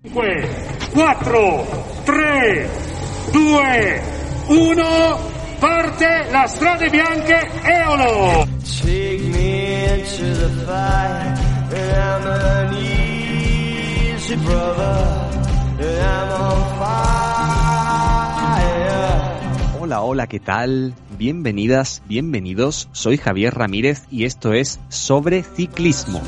[0.00, 0.14] 5,
[0.94, 1.66] 4,
[2.04, 2.68] 3,
[3.32, 4.00] 2,
[4.46, 5.18] 1,
[5.58, 7.34] parte la strade bianche,
[7.64, 8.46] eolo!
[8.80, 11.34] Take me into the fire,
[11.74, 15.30] and I'm an easy brother,
[15.80, 17.40] and I'm on fire.
[19.80, 20.94] Hola, hola, ¿qué tal?
[21.18, 22.88] Bienvenidas, bienvenidos.
[22.92, 26.22] Soy Javier Ramírez y esto es Sobre Ciclismo.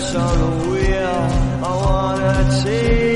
[0.00, 1.64] steps on the wheel.
[1.64, 3.09] I wanna take.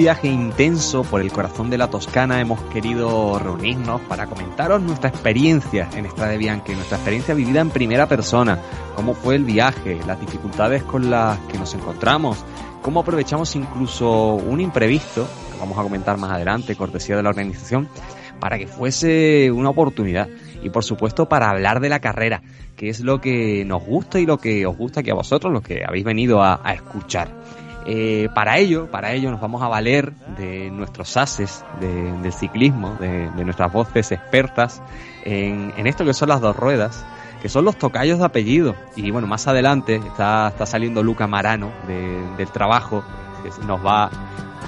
[0.00, 5.90] Viaje intenso por el corazón de la Toscana hemos querido reunirnos para comentaros nuestra experiencia
[5.94, 8.58] en Estrade Bianche, nuestra experiencia vivida en primera persona,
[8.96, 12.42] cómo fue el viaje, las dificultades con las que nos encontramos,
[12.80, 17.86] cómo aprovechamos incluso un imprevisto, que vamos a comentar más adelante, cortesía de la organización,
[18.40, 20.30] para que fuese una oportunidad
[20.62, 22.40] y por supuesto para hablar de la carrera,
[22.74, 25.62] que es lo que nos gusta y lo que os gusta que a vosotros, los
[25.62, 27.39] que habéis venido a, a escuchar.
[27.86, 33.30] Eh, para ello, para ello nos vamos a valer de nuestros ases del ciclismo, de,
[33.44, 34.82] nuestras voces expertas
[35.24, 37.04] en, esto que son las dos ruedas,
[37.40, 38.74] que son los tocayos de apellido.
[38.96, 43.02] Y bueno, más adelante está, está saliendo Luca Marano del trabajo,
[43.42, 44.10] que nos va,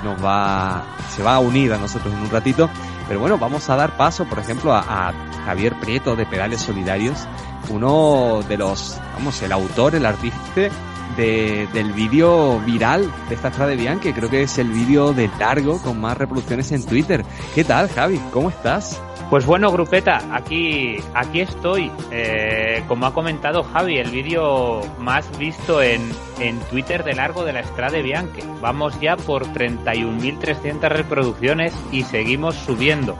[0.02, 2.70] nos va, se va a unir a nosotros en un ratito.
[3.08, 5.12] Pero bueno, vamos a dar paso, por ejemplo, a, a
[5.44, 7.26] Javier Prieto de Pedales Solidarios,
[7.68, 10.70] uno de los, vamos, el autor, el artista
[11.16, 15.28] de, del vídeo viral de esta Estrada de que creo que es el vídeo de
[15.38, 17.24] largo con más reproducciones en Twitter.
[17.54, 18.20] ¿Qué tal, Javi?
[18.32, 19.00] ¿Cómo estás?
[19.30, 21.90] Pues bueno, grupeta, aquí, aquí estoy.
[22.10, 26.02] Eh, como ha comentado Javi, el vídeo más visto en,
[26.38, 28.44] en Twitter de largo de la Estrada Bianque.
[28.60, 33.16] Vamos ya por 31.300 reproducciones y seguimos subiendo.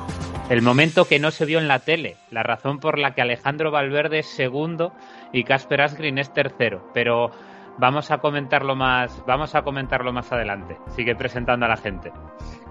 [0.50, 3.70] El momento que no se vio en la tele, la razón por la que Alejandro
[3.70, 4.92] Valverde es segundo
[5.32, 6.91] y Casper Asgreen es tercero.
[6.92, 7.30] Pero
[7.78, 10.78] Vamos a comentarlo más, vamos a comentarlo más adelante.
[10.94, 12.12] Sigue presentando a la gente.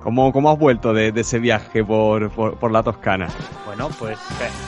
[0.01, 3.27] ¿Cómo, cómo has vuelto de, ese viaje por, por, la Toscana?
[3.65, 4.17] Bueno, pues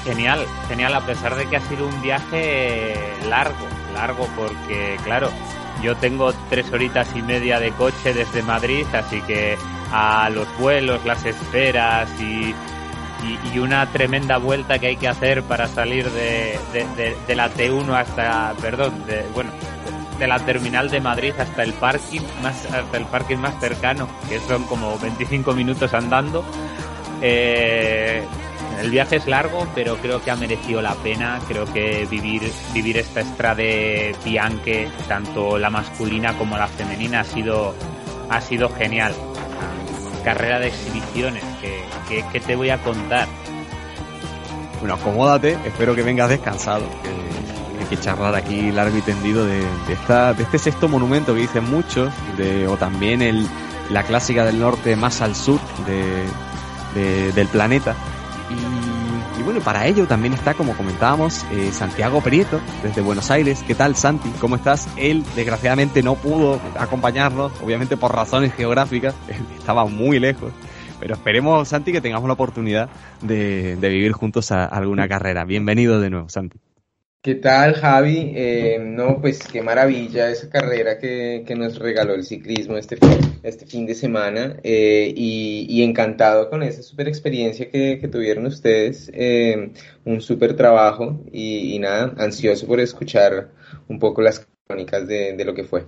[0.04, 2.94] genial, genial, a pesar de que ha sido un viaje
[3.28, 5.30] largo, largo, porque claro,
[5.82, 9.58] yo tengo tres horitas y media de coche desde Madrid, así que
[9.92, 12.54] a los vuelos, las esperas y,
[13.54, 17.90] y, una tremenda vuelta que hay que hacer para salir de, de, de la T1
[17.90, 19.52] hasta, perdón, de, bueno,
[20.20, 24.40] de la terminal de Madrid hasta el parking más hasta el parking más cercano, que
[24.40, 26.44] son como 25 minutos andando.
[27.22, 28.24] Eh,
[28.82, 31.40] el viaje es largo, pero creo que ha merecido la pena.
[31.48, 37.74] Creo que vivir vivir esta estrade Bianche, tanto la masculina como la femenina, ha sido
[38.30, 39.14] ha sido genial.
[40.24, 41.44] Carrera de exhibiciones,
[42.08, 43.28] que, que, te voy a contar.
[44.80, 46.86] Bueno, acomódate, espero que vengas descansado,
[47.98, 52.68] charlar aquí largo y tendido de, esta, de este sexto monumento que dicen muchos, de,
[52.68, 53.48] o también el,
[53.90, 57.96] la clásica del norte más al sur de, del planeta.
[58.50, 63.64] Y, y, bueno, para ello también está, como comentábamos, eh, Santiago Prieto, desde Buenos Aires.
[63.66, 64.30] ¿Qué tal, Santi?
[64.40, 64.88] ¿Cómo estás?
[64.96, 69.16] Él, desgraciadamente, no pudo acompañarnos, obviamente por razones geográficas,
[69.58, 70.52] estaba muy lejos.
[71.00, 72.90] Pero esperemos, Santi, que tengamos la oportunidad
[73.22, 75.44] de, de vivir juntos a alguna carrera.
[75.44, 76.60] Bienvenido de nuevo, Santi.
[77.24, 78.34] ¿Qué tal, Javi?
[78.36, 82.98] Eh, no, pues qué maravilla esa carrera que, que nos regaló el ciclismo este,
[83.44, 88.46] este fin de semana eh, y, y, encantado con esa super experiencia que, que tuvieron
[88.48, 89.72] ustedes, eh,
[90.04, 93.52] un super trabajo y, y, nada, ansioso por escuchar
[93.88, 95.86] un poco las crónicas de, de lo que fue.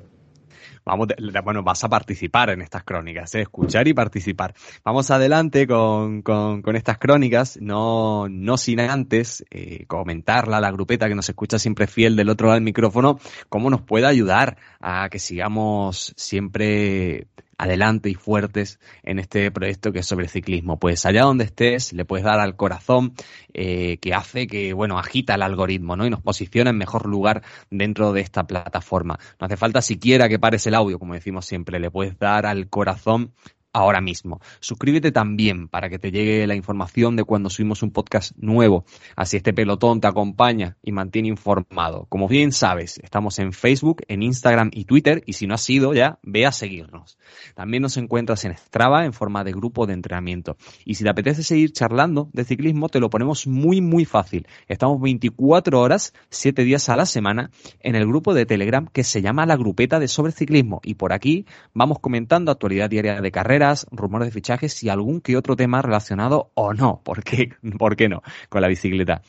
[0.85, 1.07] Vamos,
[1.43, 3.41] bueno, vas a participar en estas crónicas, ¿eh?
[3.41, 4.53] escuchar y participar.
[4.83, 10.71] Vamos adelante con, con, con estas crónicas, no, no sin antes eh, comentarla a la
[10.71, 14.57] grupeta que nos escucha siempre fiel del otro lado del micrófono, cómo nos puede ayudar
[14.79, 17.27] a que sigamos siempre
[17.57, 20.79] adelante y fuertes en este proyecto que es sobre ciclismo.
[20.79, 23.13] Pues allá donde estés, le puedes dar al corazón
[23.53, 26.05] eh, que hace que, bueno, agita el algoritmo, ¿no?
[26.05, 29.19] Y nos posiciona en mejor lugar dentro de esta plataforma.
[29.39, 32.69] No hace falta siquiera que pares el audio, como decimos siempre, le puedes dar al
[32.69, 33.33] corazón
[33.75, 34.39] ahora mismo.
[34.61, 38.85] Suscríbete también para que te llegue la información de cuando subimos un podcast nuevo.
[39.17, 42.05] Así este pelotón te acompaña y mantiene informado.
[42.07, 45.93] Como bien sabes, estamos en Facebook, en Instagram y Twitter y si no has sido
[45.93, 47.17] ya, ve a seguirnos.
[47.53, 50.55] También nos encuentras en Strava en forma de grupo de entrenamiento.
[50.85, 54.47] Y si te apetece seguir charlando de ciclismo, te lo ponemos muy muy fácil.
[54.69, 57.51] Estamos 24 horas, 7 días a la semana
[57.81, 61.11] en el grupo de Telegram que se llama la grupeta de sobre ciclismo y por
[61.11, 65.81] aquí vamos comentando actualidad diaria de carrera rumores de fichajes y algún que otro tema
[65.81, 68.21] relacionado o no, ¿por qué, ¿por qué no?
[68.49, 69.21] Con la bicicleta.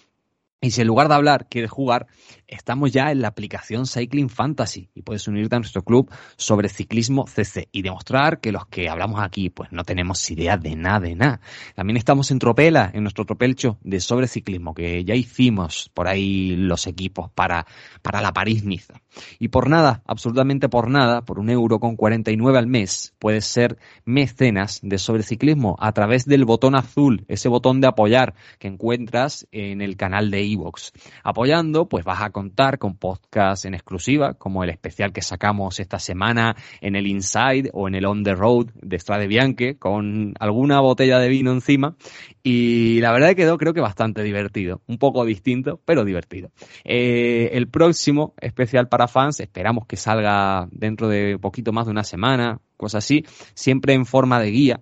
[0.60, 2.06] Y si en lugar de hablar quieres jugar,
[2.48, 7.26] estamos ya en la aplicación Cycling Fantasy y puedes unirte a nuestro club sobre ciclismo
[7.26, 11.14] CC y demostrar que los que hablamos aquí pues no tenemos idea de nada de
[11.14, 11.40] nada.
[11.74, 16.56] También estamos en Tropela, en nuestro tropelcho de sobre ciclismo que ya hicimos por ahí
[16.56, 17.66] los equipos para,
[18.02, 19.00] para la París-Niza.
[19.38, 23.78] Y por nada, absolutamente por nada, por un euro con 49 al mes, puedes ser
[24.04, 29.46] mecenas de sobre ciclismo a través del botón azul, ese botón de apoyar que encuentras
[29.52, 30.92] en el canal de iVoox.
[31.22, 35.98] Apoyando, pues vas a contar con podcasts en exclusiva, como el especial que sacamos esta
[35.98, 40.80] semana en el Inside o en el On the Road de Strade Bianche, con alguna
[40.80, 41.96] botella de vino encima.
[42.42, 44.82] Y la verdad que quedó creo que bastante divertido.
[44.86, 46.50] Un poco distinto, pero divertido.
[46.84, 52.04] Eh, el próximo especial para fans, esperamos que salga dentro de poquito más de una
[52.04, 53.24] semana, cosas así,
[53.54, 54.80] siempre en forma de guía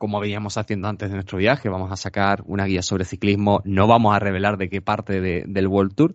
[0.00, 3.86] como veníamos haciendo antes de nuestro viaje, vamos a sacar una guía sobre ciclismo, no
[3.86, 6.14] vamos a revelar de qué parte del World Tour,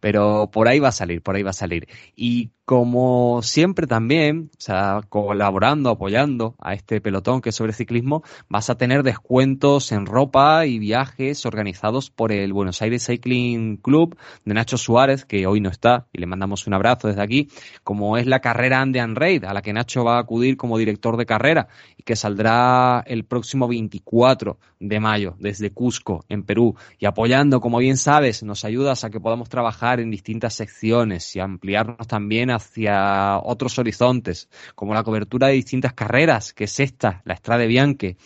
[0.00, 1.88] pero por ahí va a salir, por ahí va a salir.
[2.14, 8.24] Y como siempre también, o sea, colaborando, apoyando a este pelotón que es sobre ciclismo,
[8.48, 14.18] vas a tener descuentos en ropa y viajes organizados por el Buenos Aires Cycling Club
[14.44, 17.48] de Nacho Suárez, que hoy no está, y le mandamos un abrazo desde aquí,
[17.84, 21.16] como es la carrera Andean Raid, a la que Nacho va a acudir como director
[21.16, 27.06] de carrera, y que saldrá el próximo 24 de mayo desde Cusco, en Perú, y
[27.06, 32.08] apoyando, como bien sabes, nos ayudas a que podamos trabajar en distintas secciones y ampliarnos
[32.08, 37.34] también a hacia otros horizontes, como la cobertura de distintas carreras, que es esta, la
[37.34, 38.16] Estrada Bianche,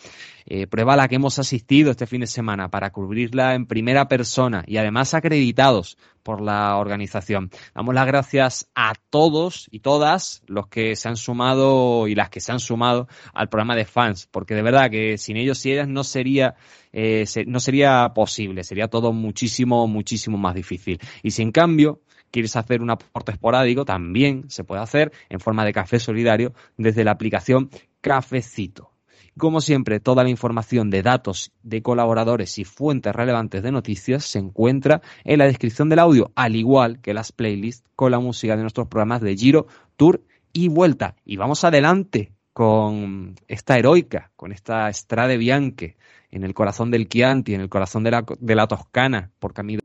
[0.47, 4.09] eh, prueba a la que hemos asistido este fin de semana para cubrirla en primera
[4.09, 7.51] persona y además acreditados por la organización.
[7.75, 12.41] Damos las gracias a todos y todas los que se han sumado y las que
[12.41, 15.89] se han sumado al programa de fans, porque de verdad que sin ellos y ellas
[15.89, 16.55] no sería
[16.93, 20.99] eh, no sería posible, sería todo muchísimo, muchísimo más difícil.
[21.23, 22.01] Y si en cambio
[22.31, 27.05] quieres hacer un aporte esporádico, también se puede hacer en forma de café solidario desde
[27.05, 28.91] la aplicación Cafecito.
[29.37, 34.39] Como siempre, toda la información de datos de colaboradores y fuentes relevantes de noticias se
[34.39, 38.63] encuentra en la descripción del audio, al igual que las playlists con la música de
[38.63, 39.67] nuestros programas de Giro,
[39.97, 40.23] Tour
[40.53, 41.17] y Vuelta.
[41.25, 45.97] Y vamos adelante con esta heroica, con esta Strade Bianche,
[46.31, 49.80] en el corazón del Chianti, en el corazón de la, de la Toscana, por camino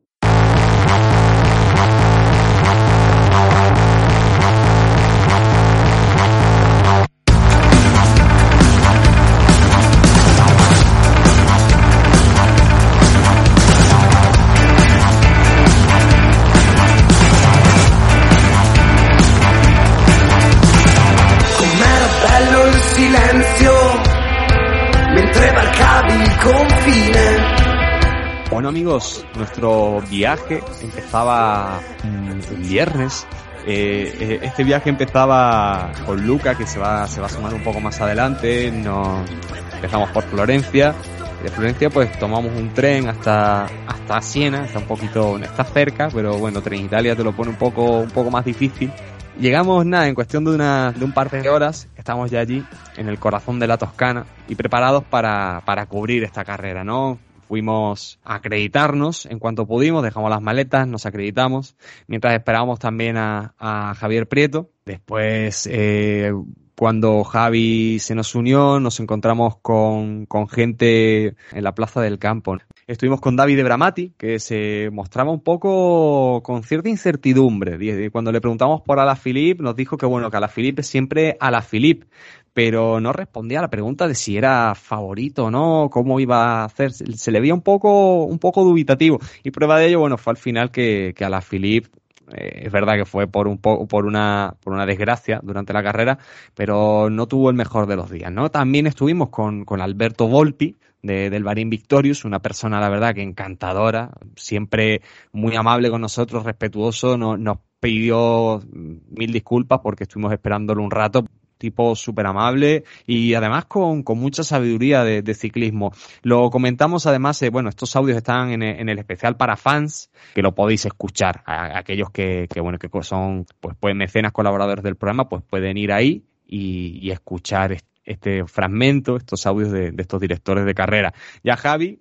[28.85, 33.25] amigos, nuestro viaje empezaba mm, el viernes.
[33.65, 37.63] Eh, eh, este viaje empezaba con Luca, que se va, se va a sumar un
[37.63, 38.69] poco más adelante.
[38.71, 39.27] Nos
[39.73, 40.93] empezamos por Florencia.
[41.41, 46.37] De Florencia pues tomamos un tren hasta, hasta Siena, está un poquito, está cerca, pero
[46.37, 48.91] bueno, Tren Italia te lo pone un poco, un poco más difícil.
[49.39, 52.63] Llegamos, nada, en cuestión de, una, de un par de horas, estamos ya allí,
[52.97, 57.17] en el corazón de la Toscana, y preparados para, para cubrir esta carrera, ¿no?
[57.47, 61.75] Fuimos a acreditarnos en cuanto pudimos, dejamos las maletas, nos acreditamos,
[62.07, 63.53] mientras esperábamos también a,
[63.97, 64.69] Javier Prieto.
[64.85, 66.31] Después, eh,
[66.77, 72.57] cuando Javi se nos unió, nos encontramos con, con gente en la plaza del campo.
[72.87, 78.11] Estuvimos con David de Bramati, que se mostraba un poco con cierta incertidumbre.
[78.11, 82.07] Cuando le preguntamos por Alaphilippe, nos dijo que bueno, que Alaphilippe es siempre Alaphilippe,
[82.55, 86.63] pero no respondía a la pregunta de si era favorito o no, cómo iba a
[86.63, 86.93] hacer.
[86.93, 89.19] Se le veía un poco, un poco dubitativo.
[89.43, 91.89] Y prueba de ello, bueno, fue al final que, que Alaphilippe
[92.33, 96.17] eh, es verdad que fue por un por una por una desgracia durante la carrera,
[96.53, 98.49] pero no tuvo el mejor de los días, ¿no?
[98.49, 104.11] También estuvimos con, con Alberto Volpi, del Barín Victorious, una persona, la verdad, que encantadora,
[104.37, 105.01] siempre
[105.33, 111.25] muy amable con nosotros, respetuoso, nos pidió mil disculpas porque estuvimos esperándolo un rato,
[111.65, 115.91] tipo súper amable y además con, mucha sabiduría de, ciclismo.
[116.21, 120.53] Lo comentamos además, eh, bueno, estos audios están en, el especial para fans, que lo
[120.53, 121.41] podéis escuchar.
[121.45, 125.77] A, aquellos que, que, bueno, que son, pues, pues mecenas colaboradores del programa, pues pueden
[125.77, 131.13] ir ahí y, escuchar este fragmento, estos audios de, estos directores de carrera.
[131.43, 131.99] Ya Javi,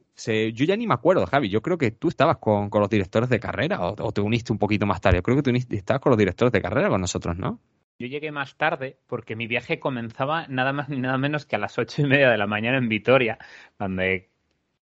[0.53, 3.41] yo ya ni me acuerdo, Javi, yo creo que tú estabas con, los directores de
[3.41, 5.19] carrera o, te uniste un poquito más tarde.
[5.19, 7.61] Yo creo que tú estabas con los directores de carrera con nosotros, ¿no?
[7.99, 11.59] Yo llegué más tarde porque mi viaje comenzaba nada más ni nada menos que a
[11.61, 13.39] las ocho y media de la mañana en Vitoria,
[13.79, 14.31] donde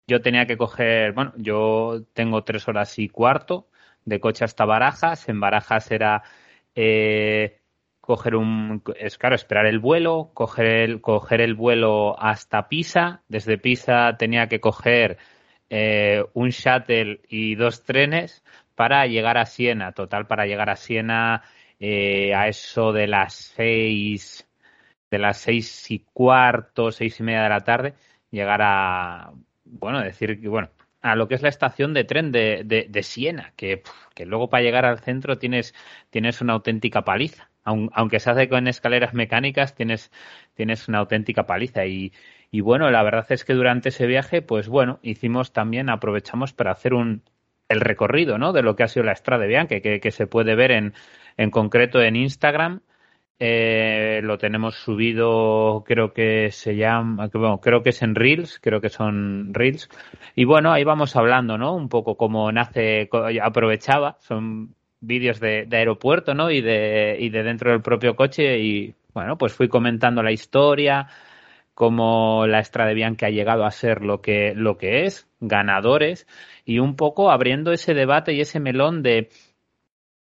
[0.07, 3.69] yo tenía que coger, bueno, yo tengo tres horas y cuarto
[4.05, 5.29] de coche hasta Barajas.
[5.29, 6.23] En Barajas era
[6.75, 7.61] eh,
[8.01, 13.23] coger un, es claro, esperar el vuelo, coger el, coger el vuelo hasta Pisa.
[13.29, 15.19] Desde Pisa tenía que coger
[15.71, 18.43] eh, un shuttle y dos trenes
[18.75, 19.93] para llegar a Siena.
[19.93, 21.43] Total, para llegar a Siena
[21.81, 24.49] eh, a eso de las seis,
[25.11, 27.95] de las seis y cuarto, seis y media de la tarde,
[28.31, 29.33] llegar a,
[29.65, 30.71] bueno, decir que, bueno,
[31.01, 33.83] a lo que es la estación de tren de, de, Siena, que,
[34.15, 35.75] que, luego para llegar al centro tienes,
[36.11, 37.49] tienes una auténtica paliza
[37.93, 40.11] aunque se hace con escaleras mecánicas, tienes,
[40.55, 41.87] tienes una auténtica paliza.
[41.87, 42.13] Y,
[42.51, 46.73] y bueno, la verdad es que durante ese viaje, pues bueno, hicimos también, aprovechamos para
[46.73, 47.23] hacer un,
[47.69, 48.53] el recorrido, ¿no?
[48.53, 50.95] De lo que ha sido la Estrada de Bianche, que, que se puede ver en,
[51.39, 52.81] en concreto en Instagram.
[53.41, 58.81] Eh, lo tenemos subido, creo que se llama, bueno, creo que es en Reels, creo
[58.81, 59.89] que son Reels.
[60.35, 61.75] Y bueno, ahí vamos hablando, ¿no?
[61.75, 63.09] Un poco cómo nace,
[63.41, 66.51] aprovechaba, son vídeos de, aeropuerto, ¿no?
[66.51, 71.07] Y de, y de dentro del propio coche y, bueno, pues fui comentando la historia,
[71.75, 76.27] cómo la Estrada Bianca ha llegado a ser lo que, lo que es, ganadores,
[76.65, 79.29] y un poco abriendo ese debate y ese melón de,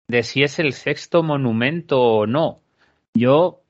[0.08, 2.62] de si es el sexto monumento o no.
[3.14, 3.62] Yo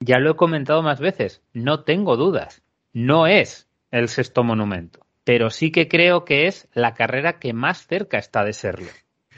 [0.00, 2.62] ya lo he comentado más veces, no tengo dudas,
[2.92, 7.86] no es el sexto monumento, pero sí que creo que es la carrera que más
[7.86, 8.88] cerca está de serlo.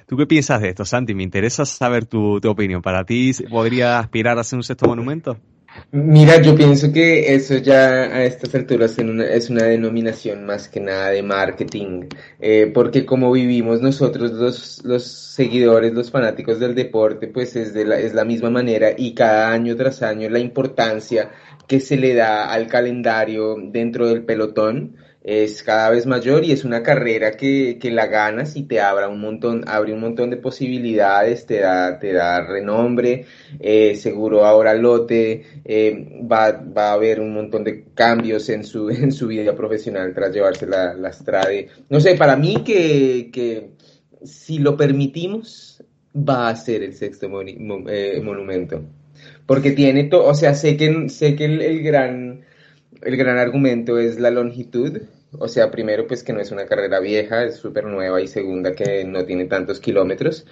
[0.07, 1.15] ¿Tú qué piensas de esto, Santi?
[1.15, 2.83] Me interesa saber tu, opinión.
[2.83, 5.39] ¿Para ti podría aspirar a ser un sexto monumento?
[5.91, 11.11] Mira, yo pienso que eso ya a estas alturas es una denominación más que nada
[11.11, 12.09] de marketing,
[12.41, 17.85] eh, porque como vivimos nosotros los, los seguidores, los fanáticos del deporte, pues es, de
[17.85, 21.31] la, es la misma manera y cada año tras año la importancia
[21.67, 26.67] que se le da al calendario dentro del pelotón, es cada vez mayor y es
[26.67, 30.37] una carrera que, que, la ganas y te abre un montón, abre un montón de
[30.37, 33.25] posibilidades, te da, te da renombre,
[33.59, 38.91] eh, seguro ahora Lote eh, va, va, a haber un montón de cambios en su,
[38.91, 41.69] en su vida profesional tras llevarse la, la Strade.
[41.89, 43.71] No sé, para mí que, que
[44.25, 45.83] si lo permitimos,
[46.15, 48.83] va a ser el sexto eh, monumento.
[49.47, 52.45] Porque tiene todo, o sea, sé que, sé que el gran
[53.05, 55.03] el gran argumento es la longitud,
[55.39, 58.75] o sea, primero pues que no es una carrera vieja, es súper nueva y segunda
[58.75, 60.47] que no tiene tantos kilómetros,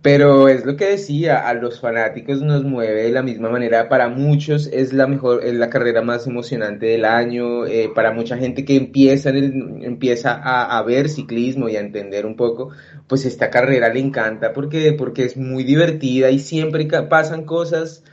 [0.00, 4.08] pero es lo que decía, a los fanáticos nos mueve de la misma manera, para
[4.08, 8.64] muchos es la mejor, es la carrera más emocionante del año, eh, para mucha gente
[8.64, 12.70] que empieza, empieza a, ver ciclismo y a entender un poco,
[13.08, 14.52] pues esta carrera le encanta.
[14.52, 18.04] Porque, porque es muy divertida y siempre pasan cosas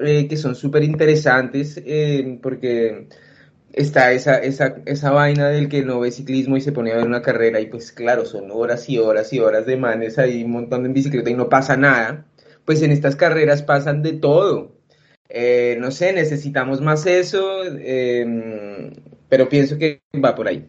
[0.00, 3.08] eh, que son súper interesantes, eh, porque
[3.72, 7.06] está esa, esa, esa vaina del que no ve ciclismo y se pone a ver
[7.06, 10.86] una carrera y pues claro, son horas y horas y horas de manes ahí montón
[10.86, 12.26] en bicicleta y no pasa nada,
[12.64, 14.72] pues en estas carreras pasan de todo.
[15.28, 18.92] Eh, no sé, necesitamos más eso, em,
[19.28, 20.68] pero pienso que va por ahí.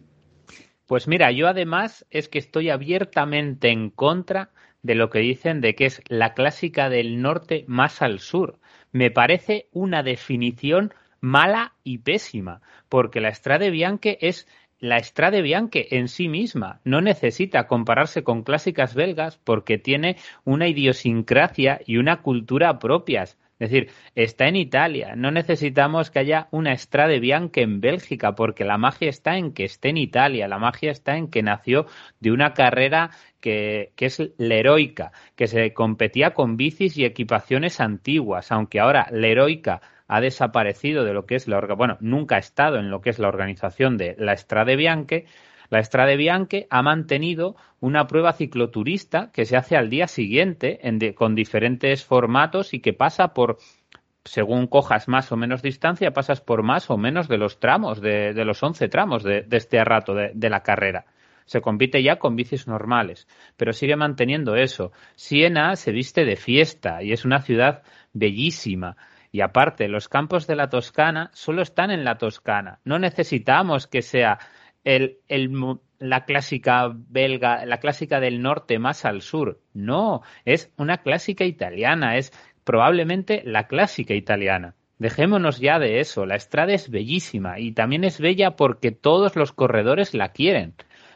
[0.86, 4.50] Pues mira, yo además es que estoy abiertamente en contra
[4.82, 8.58] de lo que dicen de que es la clásica del norte más al sur.
[8.92, 14.46] Me parece una definición mala y pésima, porque la Strade Bianche es
[14.78, 16.80] la Strade Bianche en sí misma.
[16.84, 23.38] No necesita compararse con clásicas belgas porque tiene una idiosincrasia y una cultura propias.
[23.58, 25.14] Es decir, está en Italia.
[25.16, 29.64] No necesitamos que haya una Strade Bianca en Bélgica, porque la magia está en que
[29.64, 30.48] esté en Italia.
[30.48, 31.86] La magia está en que nació
[32.20, 37.80] de una carrera que, que, es la heroica, que se competía con bicis y equipaciones
[37.80, 42.40] antiguas, aunque ahora la heroica ha desaparecido de lo que es la bueno, nunca ha
[42.40, 45.26] estado en lo que es la organización de la Strade Bianche,
[45.70, 50.78] la Strade Bianche ha mantenido una prueba cicloturista que se hace al día siguiente
[51.14, 53.58] con diferentes formatos y que pasa por,
[54.24, 58.32] según cojas más o menos distancia, pasas por más o menos de los tramos, de,
[58.44, 61.06] los 11 tramos de, este rato de, la carrera.
[61.46, 64.92] Se compite ya con bicis normales, pero sigue manteniendo eso.
[65.14, 67.82] Siena se viste de fiesta y es una ciudad
[68.14, 68.96] bellísima.
[69.34, 72.78] Y aparte, los campos de la Toscana solo están en la Toscana.
[72.84, 74.38] No necesitamos que sea
[74.84, 79.58] la clásica belga, la clásica del norte más al sur.
[79.72, 82.30] No, es una clásica italiana, es
[82.62, 84.76] probablemente la clásica italiana.
[85.00, 86.26] Dejémonos ya de eso.
[86.26, 90.74] La estrada es bellísima y también es bella porque todos los corredores la quieren.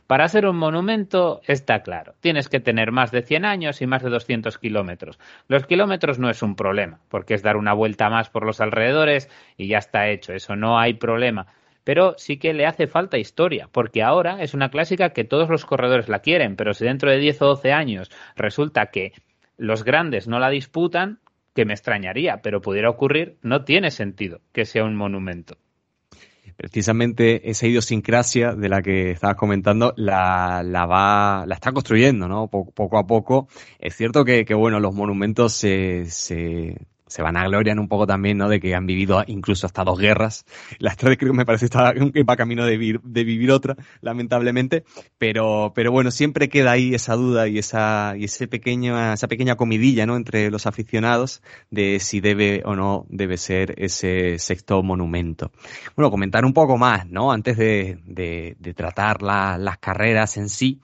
[0.09, 4.03] Para ser un monumento está claro, tienes que tener más de 100 años y más
[4.03, 5.19] de 200 kilómetros.
[5.49, 9.29] Los kilómetros no es un problema, porque es dar una vuelta más por los alrededores
[9.59, 11.49] y ya está hecho, eso no hay problema.
[11.85, 15.67] Pero sí que le hace falta historia, porque ahora es una clásica que todos los
[15.67, 19.13] corredores la quieren, pero si dentro de 10 o 12 años resulta que
[19.59, 21.21] los grandes no la disputan,
[21.55, 25.59] que me extrañaría, pero pudiera ocurrir, no tiene sentido que sea un monumento
[26.59, 32.49] precisamente esa idiosincrasia de la que estabas comentando la, la va, la está construyendo, ¿no?
[32.49, 33.47] Poco, a poco.
[33.79, 36.77] Es cierto que, que bueno, los monumentos se, se
[37.09, 38.49] se van a gloriar un poco también, ¿no?
[38.49, 40.45] De que han vivido incluso hasta dos guerras.
[40.79, 44.85] La Estrada creo que me parece que va camino de vivir, de vivir otra, lamentablemente.
[45.19, 49.57] Pero, pero bueno, siempre queda ahí esa duda y esa, y ese pequeño, esa pequeña
[49.57, 50.17] comidilla, ¿no?
[50.17, 55.51] Entre los aficionados de si debe o no debe ser ese sexto monumento.
[55.97, 57.33] Bueno, comentar un poco más, ¿no?
[57.33, 60.81] Antes de, de tratar las carreras en sí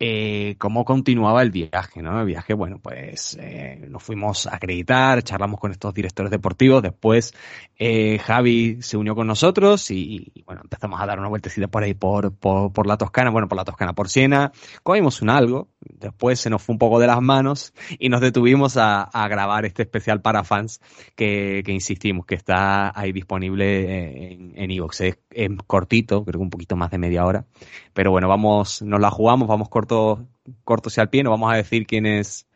[0.00, 2.20] eh, cómo continuaba el viaje, ¿no?
[2.20, 7.32] El viaje, bueno, pues eh, nos fuimos a acreditar, charlamos con estos directores deportivos, después
[7.78, 11.94] eh, Javi se unió con nosotros y, bueno, empezamos a dar una vueltecita por ahí
[11.94, 14.50] por, por, la Toscana, bueno, por la Toscana, por Siena,
[14.82, 18.76] comimos un algo, después se nos fue un poco de las manos y nos detuvimos
[18.76, 20.80] a, grabar este especial para fans
[21.14, 25.00] que, insistimos, que está ahí disponible en Evox.
[25.02, 27.46] es, es cortito, creo que un poquito más de media hora,
[27.92, 30.26] pero bueno, vamos, nos la jugamos, vamos corto
[30.64, 32.46] corto sea al pie, no vamos a decir quiénes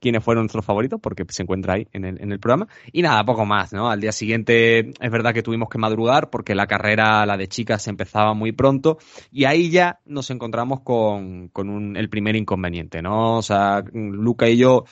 [0.00, 2.68] quiénes fueron nuestros favoritos, porque se encuentra ahí en el, en el programa.
[2.92, 3.90] Y nada, poco más, ¿no?
[3.90, 7.88] Al día siguiente es verdad que tuvimos que madrugar porque la carrera, la de chicas,
[7.88, 8.98] empezaba muy pronto
[9.32, 13.38] y ahí ya nos encontramos con, con un, el primer inconveniente, ¿no?
[13.38, 14.84] O sea, Luca y yo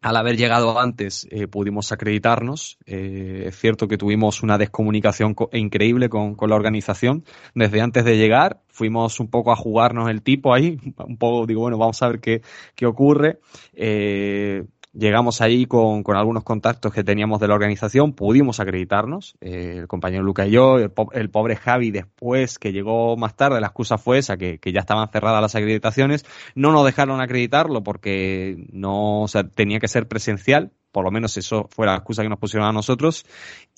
[0.00, 2.78] al haber llegado antes eh, pudimos acreditarnos.
[2.86, 7.24] Eh, es cierto que tuvimos una descomunicación increíble con, con, la organización.
[7.54, 11.62] Desde antes de llegar fuimos un poco a jugarnos el tipo ahí, un poco digo,
[11.62, 12.42] bueno, vamos a ver qué,
[12.74, 13.40] qué ocurre.
[13.74, 19.76] Eh, Llegamos ahí con, con, algunos contactos que teníamos de la organización, pudimos acreditarnos, eh,
[19.78, 23.98] el compañero Luca y yo, el, pobre Javi después, que llegó más tarde, la excusa
[23.98, 26.26] fue esa, que, que, ya estaban cerradas las acreditaciones,
[26.56, 31.36] no nos dejaron acreditarlo porque no, o sea, tenía que ser presencial, por lo menos
[31.36, 33.24] eso fue la excusa que nos pusieron a nosotros.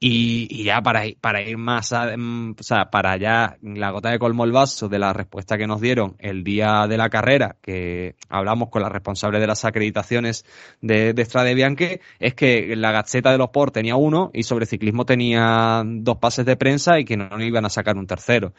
[0.01, 4.19] Y, ya para, para ir más, a, mm, o sea, para ya la gota de
[4.19, 8.17] colmo el vaso de la respuesta que nos dieron el día de la carrera, que
[8.29, 10.45] hablamos con la responsable de las acreditaciones
[10.81, 11.53] de, de Strade
[12.19, 16.47] es que la Gaceta de los Por tenía uno y sobre ciclismo tenía dos pases
[16.47, 18.53] de prensa y que no, iban a sacar un tercero.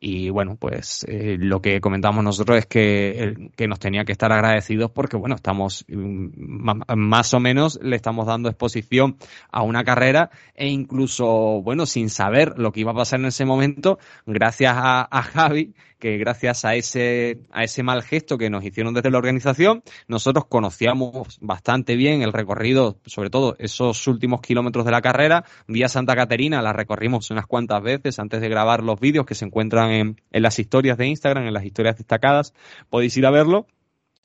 [0.00, 4.32] Y bueno, pues eh, lo que comentamos nosotros es que, que nos tenía que estar
[4.32, 9.16] agradecidos porque, bueno, estamos mm, más o menos estamos dando exposición
[9.50, 13.44] a una carrera e incluso, bueno, sin saber lo que iba a pasar en ese
[13.44, 18.94] momento, gracias a, Javi, que gracias a ese, a ese mal gesto que nos hicieron
[18.94, 24.92] desde la organización, nosotros conocíamos bastante bien el recorrido, sobre todo esos últimos kilómetros de
[24.92, 25.44] la carrera.
[25.66, 29.44] Vía Santa Caterina la recorrimos unas cuantas veces antes de grabar los vídeos que se
[29.44, 32.54] encuentran en, en las historias de Instagram, en las historias destacadas.
[32.88, 33.66] Podéis ir a verlo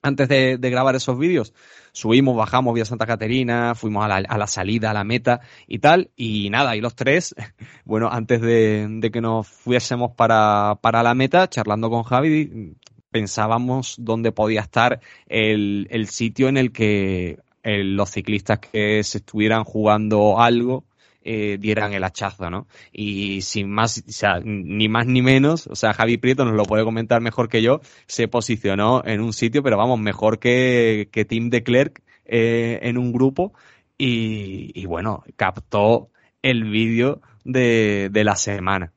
[0.03, 1.53] antes de, grabar esos vídeos,
[1.93, 5.79] subimos, bajamos vía Santa Caterina, fuimos a la, a la, salida, a la meta y
[5.79, 7.34] tal, y nada, y los tres,
[7.86, 12.75] bueno, antes de, que nos fuésemos para, para, la meta, charlando con Javi,
[13.12, 19.63] pensábamos dónde podía estar el, el sitio en el que los ciclistas que se estuvieran
[19.63, 20.84] jugando algo
[21.23, 22.67] eh, dieran el hachazo, ¿no?
[22.91, 26.63] Y sin más, o sea, ni más ni menos, o sea, Javi Prieto nos lo
[26.63, 31.25] puede comentar mejor que yo, se posicionó en un sitio, pero vamos, mejor que, que
[31.25, 33.53] Tim de Klerk eh, en un grupo
[33.97, 36.09] y, bueno, captó
[36.41, 38.91] el vídeo de, la semana.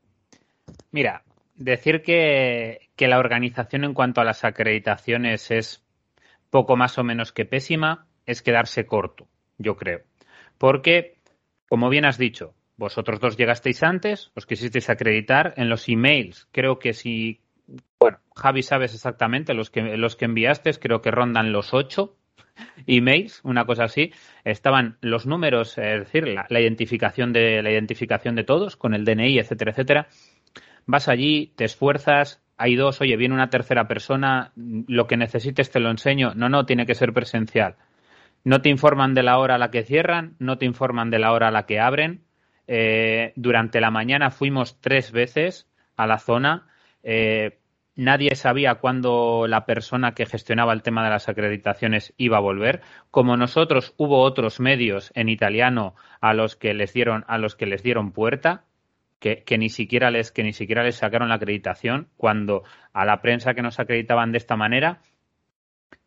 [0.91, 1.23] Mira,
[1.55, 5.85] decir que, que la organización en cuanto a las acreditaciones es
[6.51, 10.01] poco más o menos que pésima es quedarse corto, yo creo.
[10.59, 11.16] Porque,
[11.69, 16.49] como bien has dicho, vosotros dos llegasteis antes, os quisisteis acreditar en los emails.
[16.53, 17.41] Creo que si,
[17.99, 22.17] bueno, Javi sabes exactamente los que, los que enviaste, creo que rondan los ocho
[22.87, 24.13] emails, una cosa así,
[24.45, 29.39] estaban los números, es decir, la, identificación de la identificación de todos con el DNI,
[29.39, 30.09] etcétera, etcétera.
[30.87, 35.81] Vas allí, te esfuerzas, hay dos, oye, viene una tercera persona, lo que necesites te
[35.81, 36.35] lo enseño.
[36.35, 37.77] No, no, tiene que ser presencial.
[38.47, 41.33] No te informan de la hora a la que cierran, no te informan de la
[41.33, 42.23] hora a la que abren.
[42.69, 46.69] Eh, durante la mañana fuimos tres veces a la zona.
[47.03, 47.59] Eh,
[47.97, 52.83] nadie sabía cuándo la persona que gestionaba el tema de las acreditaciones iba a volver.
[53.11, 57.67] Como nosotros hubo otros medios en italiano a los que les dieron, a los que
[57.67, 58.63] les dieron puerta,
[59.19, 63.55] que, ni siquiera les, que ni siquiera les sacaron la acreditación, cuando a la prensa
[63.55, 65.01] que nos acreditaban de esta manera,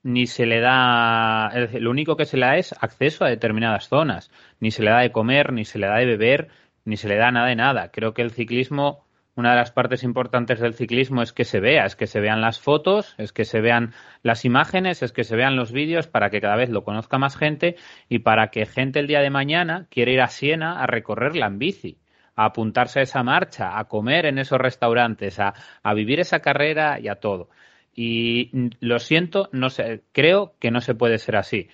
[0.04, 4.32] ni se le da, lo único que se le da es acceso a determinadas zonas,
[4.60, 6.50] ni se le da de comer, ni se le da de beber,
[6.86, 7.92] ni se le da nada de nada.
[7.92, 9.06] Creo que el ciclismo
[9.40, 12.42] una de las partes importantes del ciclismo es que se vea, es que se vean
[12.42, 16.30] las fotos, es que se vean las imágenes, es que se vean los vídeos para
[16.30, 17.78] que cada vez lo conozca más gente
[18.10, 21.58] y para que gente el día de mañana quiera ir a Siena a recorrerla en
[21.58, 22.00] bici,
[22.36, 27.00] a apuntarse a esa marcha, a comer en esos restaurantes, a, a vivir esa carrera
[27.00, 27.50] y a todo.
[27.94, 31.70] Y lo siento, no sé, creo que no se puede ser así.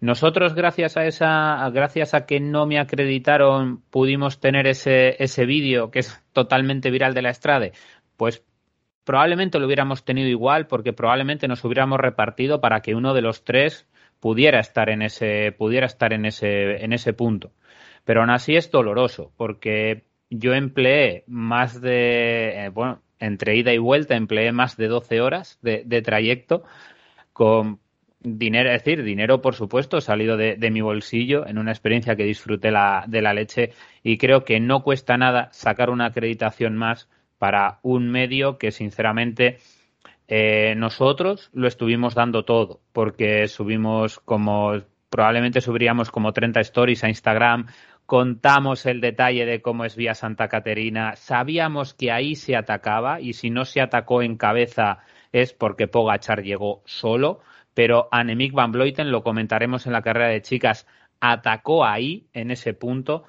[0.00, 5.90] Nosotros, gracias a esa, gracias a que no me acreditaron, pudimos tener ese, ese vídeo
[5.90, 7.72] que es totalmente viral de la Estrade.
[8.16, 8.44] Pues
[9.04, 13.44] probablemente lo hubiéramos tenido igual, porque probablemente nos hubiéramos repartido para que uno de los
[13.44, 13.86] tres
[14.20, 17.52] pudiera estar en ese, pudiera estar en ese, en ese punto.
[18.04, 23.78] Pero aún así es doloroso, porque yo empleé más de, eh, bueno, entre ida y
[23.78, 26.64] vuelta empleé más de 12 horas de, trayecto
[27.32, 27.78] con
[28.20, 32.70] dinero, es decir, dinero, por supuesto, salido de, mi bolsillo en una experiencia que disfruté
[32.70, 33.70] la, de la leche.
[34.02, 37.08] Y creo que no cuesta nada sacar una acreditación más
[37.38, 39.58] para un medio que, sinceramente,
[40.28, 44.72] eh, nosotros lo estuvimos dando todo, porque subimos como,
[45.10, 47.66] probablemente subiríamos como 30 stories a Instagram,
[48.12, 53.32] contamos el detalle de cómo es Vía Santa Caterina, sabíamos que ahí se atacaba y
[53.32, 54.98] si no se atacó en cabeza
[55.32, 57.40] es porque Pogachar llegó solo
[57.72, 60.86] pero Annemiek van Vleuten, lo comentaremos en la carrera de chicas,
[61.20, 63.24] atacó ahí, en ese punto.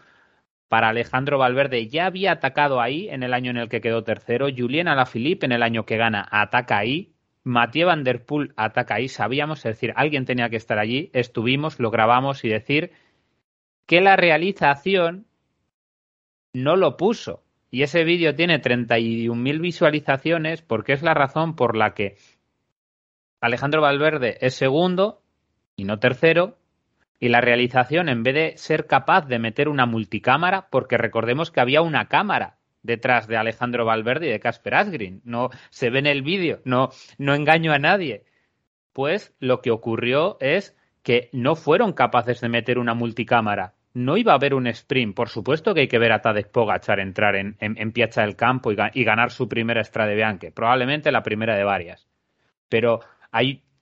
[0.67, 4.47] Para Alejandro Valverde ya había atacado ahí en el año en el que quedó tercero.
[4.53, 7.13] Julien Alaphilippe en el año que gana ataca ahí.
[7.45, 9.07] Mathieu Van Der Poel ataca ahí.
[9.07, 11.09] Sabíamos, es decir, alguien tenía que estar allí.
[11.13, 12.91] Estuvimos, lo grabamos y decir
[13.85, 15.25] que la realización
[16.53, 17.43] no lo puso.
[17.71, 22.17] Y ese vídeo tiene 31.000 visualizaciones porque es la razón por la que
[23.41, 25.21] Alejandro Valverde es segundo
[25.75, 26.57] y no tercero.
[27.19, 31.61] Y la realización, en vez de ser capaz de meter una multicámara, porque recordemos que
[31.61, 35.21] había una cámara detrás de Alejandro Valverde y de Casper Asgreen.
[35.23, 38.25] No se ve en el vídeo, no, no engaño a nadie.
[38.91, 43.73] Pues lo que ocurrió es que no fueron capaces de meter una multicámara.
[43.93, 45.15] No iba a haber un sprint.
[45.15, 48.71] Por supuesto que hay que ver a Tadej Pogacar entrar en, en, Piazza del Campo
[48.71, 50.51] y, ganar su primera Estrade Bianche.
[50.51, 52.07] Probablemente la primera de varias.
[52.69, 53.01] Pero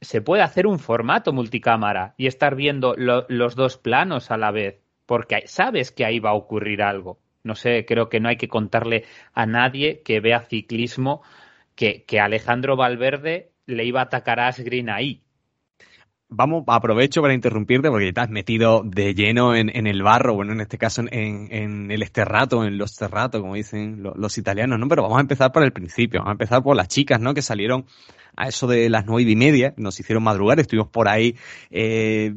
[0.02, 4.82] se puede hacer un formato multicámara y estar viendo los dos planos a la vez,
[5.06, 7.20] porque sabes que ahí va a ocurrir algo.
[7.44, 11.22] No sé, creo que no hay que contarle a nadie que vea ciclismo
[11.76, 15.24] que, que Alejandro Valverde le iba a atacar a Asgreen ahí
[16.32, 20.62] vamos, aprovecho para interrumpirte porque te has metido de lleno en, el barro, bueno, en
[20.62, 24.88] este caso en, el esterrato, en los terratos, como dicen los, italianos, ¿no?
[24.88, 27.34] Pero vamos a empezar por el principio, vamos a empezar por las chicas, ¿no?
[27.34, 27.86] Que salieron
[28.36, 31.36] a eso de las nueve y media, nos hicieron madrugar, estuvimos por ahí
[31.70, 32.34] eh,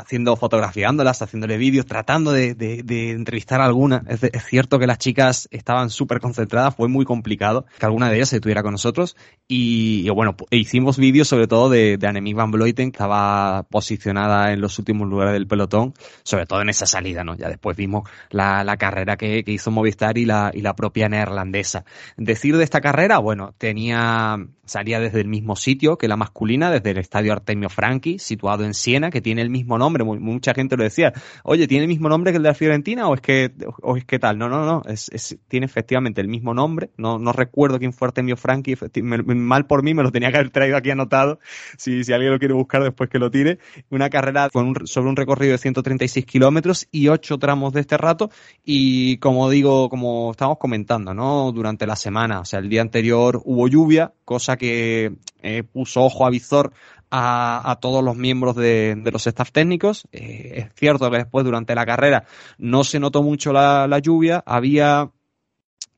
[0.00, 4.04] haciendo, fotografiándolas, haciéndole vídeos, tratando de, de, entrevistar a alguna.
[4.08, 8.28] Es, cierto que las chicas estaban súper concentradas, fue muy complicado que alguna de ellas
[8.28, 9.16] se tuviera con nosotros.
[9.46, 14.78] Y, bueno, hicimos vídeos sobre todo de, de van Vleuten, que estaba posicionada en los
[14.78, 17.36] últimos lugares del pelotón, sobre todo en esa salida, ¿no?
[17.36, 21.08] Ya después vimos la, la carrera que, que, hizo Movistar y la, y la propia
[21.08, 21.84] neerlandesa.
[22.16, 26.90] Decir de esta carrera, bueno, tenía, salía desde el mismo sitio que la masculina, desde
[26.90, 30.84] el estadio Artemio Franchi, situado en Siena, que tiene el mismo nombre mucha gente lo
[30.84, 31.12] decía,
[31.44, 34.04] oye, ¿tiene el mismo nombre que el de la Fiorentina o es que, o es
[34.20, 34.38] tal?
[34.38, 38.36] No, no, no, es, tiene efectivamente el mismo nombre, no, no recuerdo quién fue Artemio
[38.36, 41.38] Franchi, mal por mí, me lo tenía que haber traído aquí anotado,
[41.76, 43.58] si, si alguien lo quiere buscar después que lo tire,
[43.90, 48.30] una carrera con sobre un recorrido de 136 kilómetros y ocho tramos de este rato
[48.64, 51.52] y como digo, como estamos comentando, ¿no?
[51.52, 56.26] Durante la semana, o sea, el día anterior hubo lluvia, cosa que eh, puso ojo
[56.26, 56.72] a visor
[57.10, 60.06] a, todos los miembros de, los staff técnicos.
[60.12, 62.24] Eh, es cierto que después, durante la carrera,
[62.58, 64.42] no se notó mucho la, lluvia.
[64.46, 65.10] Había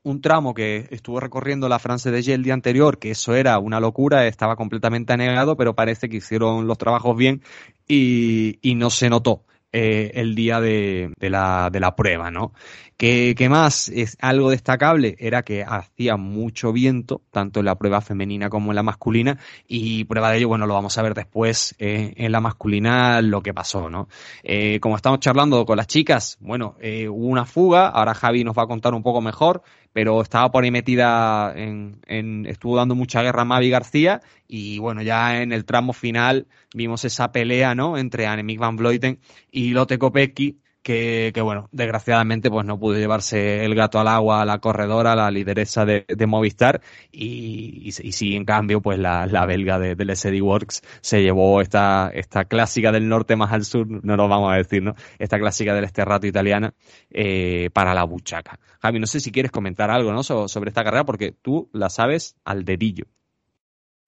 [0.03, 3.57] un tramo que estuvo recorriendo la France de G el día anterior, que eso era
[3.59, 7.41] una locura, estaba completamente anegado, pero parece que hicieron los trabajos bien
[7.87, 9.43] y, y no se notó.
[9.75, 12.53] Eh, el día de, la, de la prueba, ¿no?
[12.95, 15.15] ¿Qué, más es algo destacable?
[15.17, 20.03] Era que hacía mucho viento, tanto en la prueba femenina como en la masculina, y
[20.03, 23.51] prueba de ello, bueno, lo vamos a ver después eh, en la masculina lo que
[23.51, 24.09] pasó, ¿no?
[24.43, 26.75] Eh, como estamos charlando con las chicas, bueno,
[27.09, 30.63] hubo una fuga, ahora Javi nos va a contar un poco mejor, pero estaba por
[30.63, 35.51] ahí metida en, en estuvo dando mucha guerra a Mavi García, y bueno, ya en
[35.53, 37.97] el tramo final vimos esa pelea, ¿no?
[37.97, 39.19] Entre Annemiek van Vleuten
[39.51, 44.45] y Lotte Kopecky, que, bueno, desgraciadamente pues no pudo llevarse el gato al agua a
[44.45, 49.45] la corredora, la lideresa de, de Movistar, y, y, sí, en cambio, pues la, la
[49.45, 53.87] belga de, del SD Works se llevó esta, esta clásica del norte más al sur,
[53.87, 54.93] no lo vamos a decir, ¿no?
[55.17, 56.73] Esta clásica del este rato italiana
[57.09, 58.59] eh, para la buchaca.
[58.81, 60.23] Javi, no sé si quieres comentar algo, ¿no?
[60.23, 63.05] sobre esta carrera, porque tú la sabes al dedillo.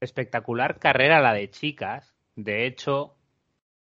[0.02, 3.15] Espectacular carrera la de chicas, de hecho,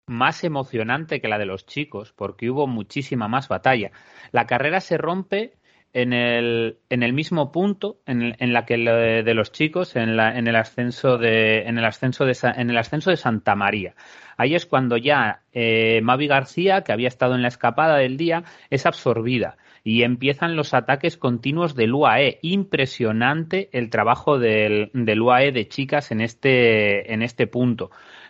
[0.10, 3.92] más emocionante que la de los chicos, porque hubo muchísima más batalla.
[4.32, 5.54] La carrera se rompe
[5.94, 10.38] en el, en el mismo punto en, la que de, de los chicos en, la,
[10.38, 13.96] en el ascenso de en el ascenso de en el ascenso de Santa María.
[14.38, 18.44] Ahí es cuando ya eh, Mavi García que había estado en la escapada del día
[18.70, 25.52] es absorbida y empiezan los ataques continuos del UAE impresionante el trabajo del, del UAE
[25.52, 27.90] de chicas en este en este punto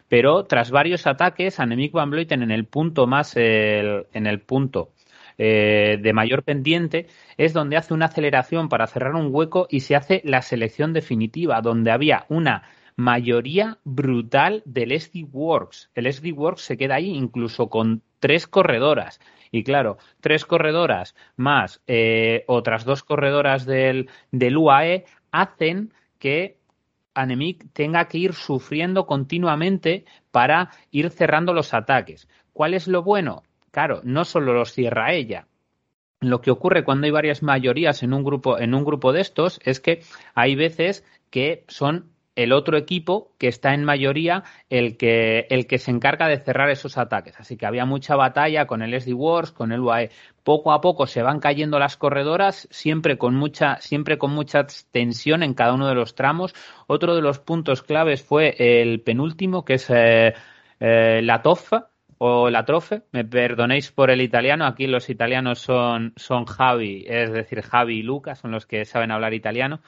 [0.10, 4.92] pero tras varios ataques, Annemiek van Vleuten en el punto más, en el punto
[5.42, 9.96] eh, de mayor pendiente, es donde hace una aceleración para cerrar un hueco y se
[9.96, 12.64] hace la selección definitiva, donde había una
[12.98, 15.92] mayoría brutal del SD Works.
[15.96, 19.22] El SD Works se queda ahí incluso con tres corredoras.
[19.50, 26.59] Y claro, tres corredoras más eh, otras dos corredoras del, del UAE hacen que
[27.14, 32.28] Anemic tenga que ir sufriendo continuamente para ir cerrando los ataques.
[32.54, 33.44] ¿Cuál es lo bueno?
[33.72, 35.48] Claro, no solo los cierra ella.
[36.22, 39.60] Lo que ocurre cuando hay varias mayorías en un grupo, en un grupo de estos
[39.64, 40.02] es que
[40.36, 42.12] hay veces que son
[42.44, 46.70] el otro equipo que está en mayoría el que, el que se encarga de cerrar
[46.70, 47.38] esos ataques.
[47.38, 50.10] Así que había mucha batalla con el SD Wars, con el UAE.
[50.46, 55.44] Poco a poco se van cayendo las corredoras, siempre con mucha, siempre con mucha tensión
[55.44, 56.56] en cada uno de los tramos.
[56.88, 60.34] Otro de los puntos claves fue el penúltimo, que es eh,
[60.80, 61.90] eh, la TOFA,
[62.22, 67.32] o la trofe, me perdonéis por el italiano, aquí los italianos son, son Javi, es
[67.32, 69.80] decir, Javi y Luca, son los que saben hablar italiano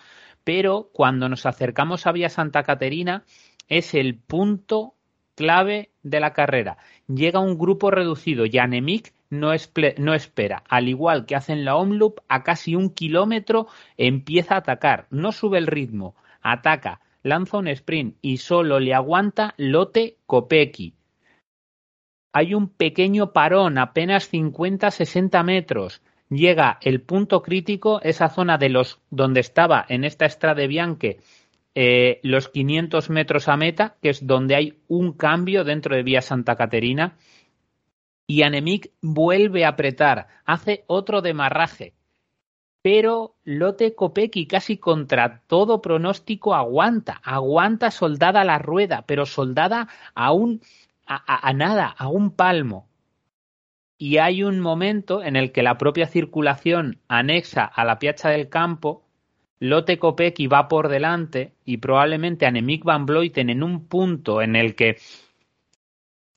[0.43, 3.23] pero cuando nos acercamos a Vía Santa Caterina
[3.67, 4.95] es el punto
[5.35, 6.77] clave de la carrera.
[7.07, 9.51] Llega un grupo reducido y Anemic no,
[9.97, 10.63] no, espera.
[10.67, 15.07] Al igual que hacen la Omloop, a casi un kilómetro empieza a atacar.
[15.09, 20.95] No sube el ritmo, ataca, lanza un sprint y solo le aguanta Lote Kopecky.
[22.33, 29.01] Hay un pequeño parón, apenas 50-60 metros llega el punto crítico, esa zona de los
[29.09, 31.19] donde estaba en esta Estrade Bianche
[31.75, 36.21] eh, los 500 metros a meta, que es donde hay un cambio dentro de Vía
[36.21, 37.17] Santa Caterina,
[38.25, 41.93] y Anemic vuelve a apretar, hace otro demarraje,
[42.81, 50.31] pero Lote Kopecky casi contra todo pronóstico aguanta, aguanta soldada la rueda, pero soldada a
[50.31, 50.61] un
[51.05, 52.87] a nada, a un palmo
[54.01, 58.49] y hay un momento en el que la propia circulación anexa a la piazza del
[58.49, 59.03] campo,
[59.59, 64.73] Lotte Kopecky va por delante y probablemente Annemiek van Vleuten en un punto en el
[64.73, 64.97] que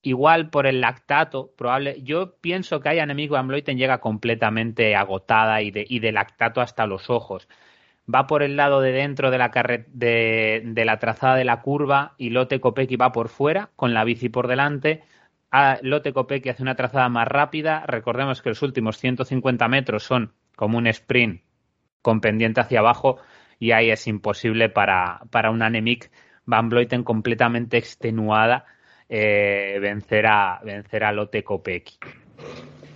[0.03, 5.63] igual por el lactato, probable, yo pienso que hay Annemiek van Vleuten llega completamente agotada
[5.63, 7.49] y de, y de lactato hasta los ojos.
[8.15, 9.51] Va por el lado de dentro de la,
[9.89, 14.05] de, de la trazada de la curva y Lotte Kopecky va por fuera con la
[14.05, 15.03] bici por delante
[15.57, 17.85] a Lotte Kopecky hace una trazada más rápida.
[17.87, 21.43] Recordemos que los últimos 150 metros son como un sprint
[22.03, 23.19] con pendiente hacia abajo
[23.61, 26.11] y ahí es imposible para, para una Anemic
[26.45, 28.65] Van Vleuten completamente extenuada
[29.09, 31.99] eh, vencer a vencer a Lotte Kopecky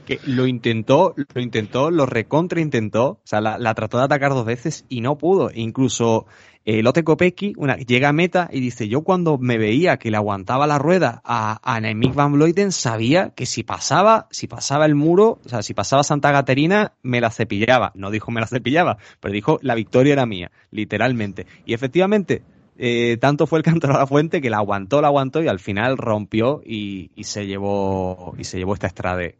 [0.09, 4.47] que lo intentó, lo intentó, lo recontra intentó, o sea, la, trató de atacar dos
[4.47, 5.51] veces y no pudo.
[5.53, 6.25] Incluso
[6.65, 7.53] eh, Lotte Kopecky
[7.87, 11.61] llega a meta y dice, yo cuando me veía que le aguantaba la rueda a,
[11.63, 11.81] a
[12.15, 16.33] Van Vleuten, sabía que si pasaba, si pasaba el muro, o sea, si pasaba Santa
[16.33, 17.93] Caterina, me la cepillaba.
[17.95, 21.47] No dijo me la cepillaba, pero dijo la victoria era mía, literalmente.
[21.67, 22.41] Y efectivamente,
[22.79, 25.59] eh, tanto fue el canto a la fuente que la aguantó, la aguantó y al
[25.59, 29.37] final rompió y, y se llevó y se llevó esta estrade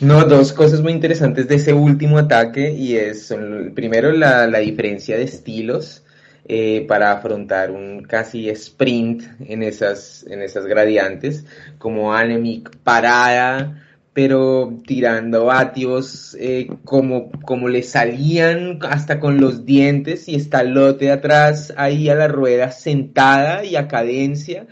[0.00, 3.34] no, dos cosas muy interesantes de ese último ataque y es
[3.74, 6.04] primero la, diferencia de estilos
[6.46, 11.44] eh, para afrontar un casi sprint en esas, en esas gradientes,
[11.78, 13.82] como Anemic parada,
[14.12, 21.10] pero tirando vatios eh, como, como le salían hasta con los dientes y está lote
[21.10, 24.66] atrás ahí a la rueda sentada y a cadencia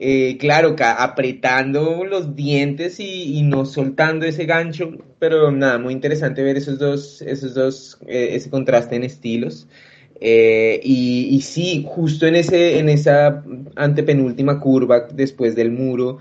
[0.00, 6.56] eh, claro, apretando los dientes y, no soltando ese gancho, pero nada, muy interesante ver
[6.56, 9.66] esos dos, esos dos, eh, ese contraste en estilos.
[10.20, 13.42] Eh, y, y, sí, justo en, ese, en esa
[13.76, 16.18] antepenúltima curva después del muro,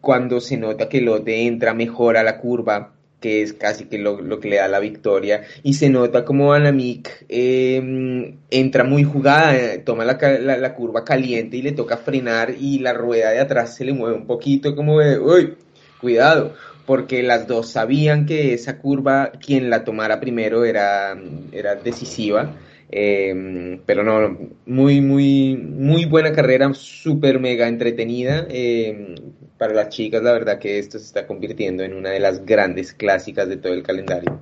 [0.00, 2.95] cuando se nota que Lotte entra mejor a la curva,
[3.26, 5.42] que es casi que lo, que le da la victoria.
[5.64, 9.52] Y se nota como Anamik em, entra muy jugada,
[9.84, 10.16] toma la,
[10.56, 14.16] la, curva caliente y le toca frenar y la rueda de atrás se le mueve
[14.16, 15.54] un poquito como de, uy,
[16.00, 16.54] cuidado,
[16.86, 21.18] porque las dos sabían que esa curva, quien la tomara primero era,
[21.50, 22.54] era decisiva.
[22.88, 28.46] Em, pero no, muy, muy, muy buena carrera, súper mega entretenida.
[28.48, 29.16] Em,
[29.58, 32.92] para las chicas, la verdad que esto se está convirtiendo en una de las grandes
[32.92, 34.40] clásicas de todo el calendario.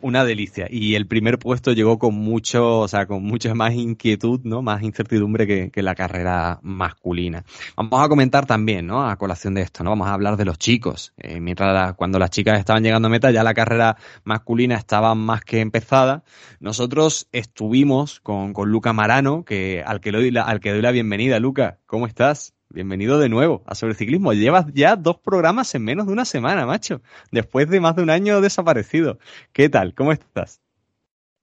[0.00, 0.66] Una delicia.
[0.68, 4.60] Y el primer puesto llegó con mucho, o sea, con mucha más inquietud, ¿no?
[4.62, 7.44] Más incertidumbre que, la carrera masculina.
[7.76, 9.08] Vamos a comentar también, ¿no?
[9.08, 9.90] A colación de esto, ¿no?
[9.90, 11.12] Vamos a hablar de los chicos.
[11.16, 15.42] Eh, mientras cuando las chicas estaban llegando a meta, ya la carrera masculina estaba más
[15.42, 16.24] que empezada.
[16.58, 21.38] Nosotros estuvimos con, con Luca Marano, que al que, doy al que doy la bienvenida.
[21.38, 22.57] Luca, ¿cómo estás?
[22.70, 24.34] Bienvenido de nuevo a Sobre Ciclismo.
[24.34, 27.00] Llevas ya dos programas en menos de una semana, macho.
[27.32, 29.16] Después de más de un año desaparecido.
[29.54, 29.94] ¿Qué tal?
[29.94, 30.60] ¿Cómo estás?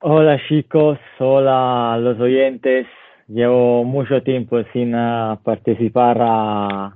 [0.01, 2.85] Hola chicos, hola los oyentes.
[3.27, 6.95] Llevo mucho tiempo sin ah, participar a,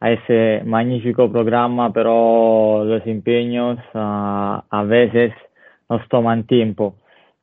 [0.00, 5.32] ese magnífico programa, pero los empeños ah, a veces
[5.88, 6.96] nos toman tiempo.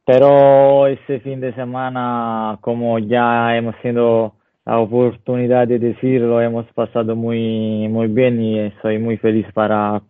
[0.05, 4.34] Pero ese fin de semana, como ya hemos sido
[4.65, 10.01] la oportunidad de decirlo, hemos pasado muy, muy bien y soy muy feliz para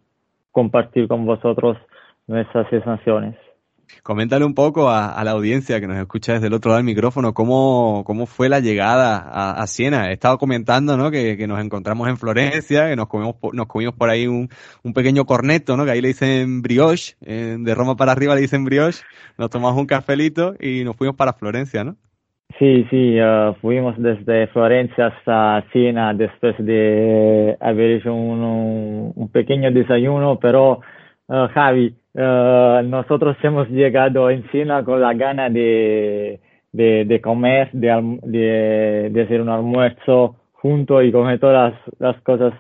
[0.52, 1.78] compartir con vosotros
[2.28, 3.36] nuestras sensaciones.
[4.02, 7.34] Coméntale un poco a, la audiencia que nos escucha desde el otro lado del micrófono
[7.34, 10.10] cómo, cómo fue la llegada a, Siena.
[10.10, 11.12] He estado comentando ¿no?
[11.12, 14.50] que, nos encontramos en Florencia, que nos comimos, nos comimos por ahí un,
[14.84, 15.86] un pequeño corneto, ¿no?
[15.86, 19.04] que ahí le dicen brioche, eh, de Roma para arriba le dicen brioche,
[19.38, 21.96] nos tomamos un cafelito y nos fuimos para Florencia, ¿no?
[22.60, 29.72] Sí, sí, uh, fuimos desde Florencia hasta Siena después de haber hecho un, un pequeño
[29.72, 30.80] desayuno, pero
[31.28, 36.40] uh, Javi, uh, nosotros hemos llegado en Siena con la gana de,
[36.72, 42.22] de, de comer, de, de, de, hacer un almuerzo junto y comer todas las, las
[42.22, 42.54] cosas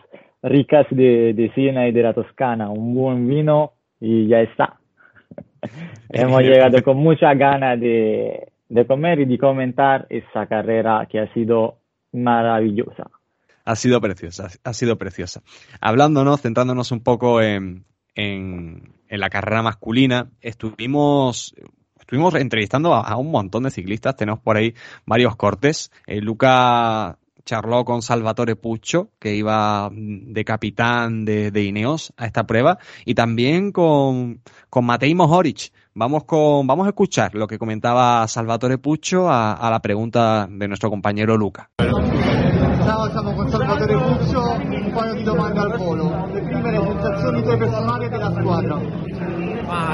[0.43, 3.71] ricas de, de Siena y de la Toscana, un buen vino
[4.01, 4.77] y ya está.
[6.09, 11.33] hemos llegado con mucha gana de de comer y de comentar esa carrera que ha
[11.33, 11.79] sido
[12.11, 13.09] maravillosa.
[13.63, 15.41] Ha sido preciosa, ha sido preciosa.
[15.81, 21.55] Hablándonos, centrándonos un poco en, en, la carrera masculina, estuvimos
[21.99, 24.75] estuvimos entrevistando a, un montón de ciclistas, tenemos por ahí
[25.07, 25.91] varios cortes.
[26.05, 32.45] Eh, Luca charló con Salvatore Puccio, que iba de capitán de, de Ineos a esta
[32.45, 38.27] prueba, y también con, con Matej Mohoric, Vamos, con, vamos a escuchar lo que comentaba
[38.27, 41.69] Salvatore Puccio a, la pregunta de nuestro compañero Luca.
[41.77, 45.13] Ciao, con Salvatore Puccio, un paio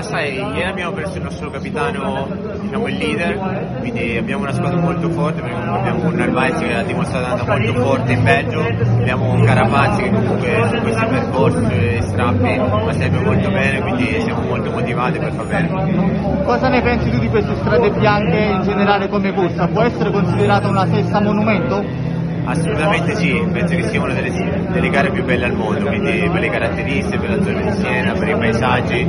[0.01, 2.27] Sai, ieri abbiamo perso il nostro capitano,
[2.59, 7.45] diciamo il leader, quindi abbiamo una squadra molto forte, abbiamo un Narvaez che ha dimostrato
[7.45, 13.19] molto forte in Belgio, abbiamo un Carapazzi che comunque su questi percorsi strappi ma sempre
[13.21, 16.43] molto bene, quindi siamo molto motivati per far bene.
[16.43, 19.67] Cosa ne pensi tu di queste strade bianche in generale come corsa?
[19.67, 22.09] Può essere considerata una sesta monumento?
[22.43, 26.39] Assolutamente sì, penso che sia una delle, delle, gare più belle al mondo, quindi per
[26.39, 28.99] le caratteristiche, per la zona di Siena, per i paesaggi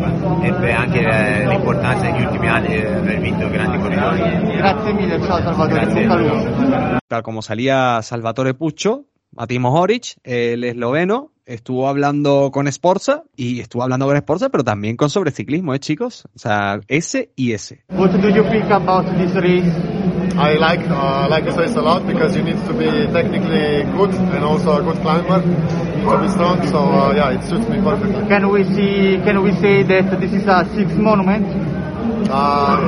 [0.43, 4.57] e per anche eh, l'importanza negli ultimi anni di aver vinto grandi corridori.
[4.57, 7.01] Grazie mille, ciao Salvatore, Grazie.
[7.07, 13.83] Tal como salía Salvatore Puccio, Mati Mohoric, el esloveno, estuvo hablando con Sporza y estuvo
[13.83, 16.27] hablando con Sporza, pero también con sobre ciclismo, ¿eh, chicos?
[16.35, 17.85] O sea, S y S.
[17.91, 20.12] What do you think about this race?
[20.37, 24.15] I like uh, like this race a lot because you need to be technically good
[24.15, 26.67] and also a good climber to be strong.
[26.69, 28.27] So uh, yeah, it suits me perfectly.
[28.29, 29.21] Can we see?
[29.25, 31.47] Can we say that this is a sixth monument?
[32.31, 32.81] Uh,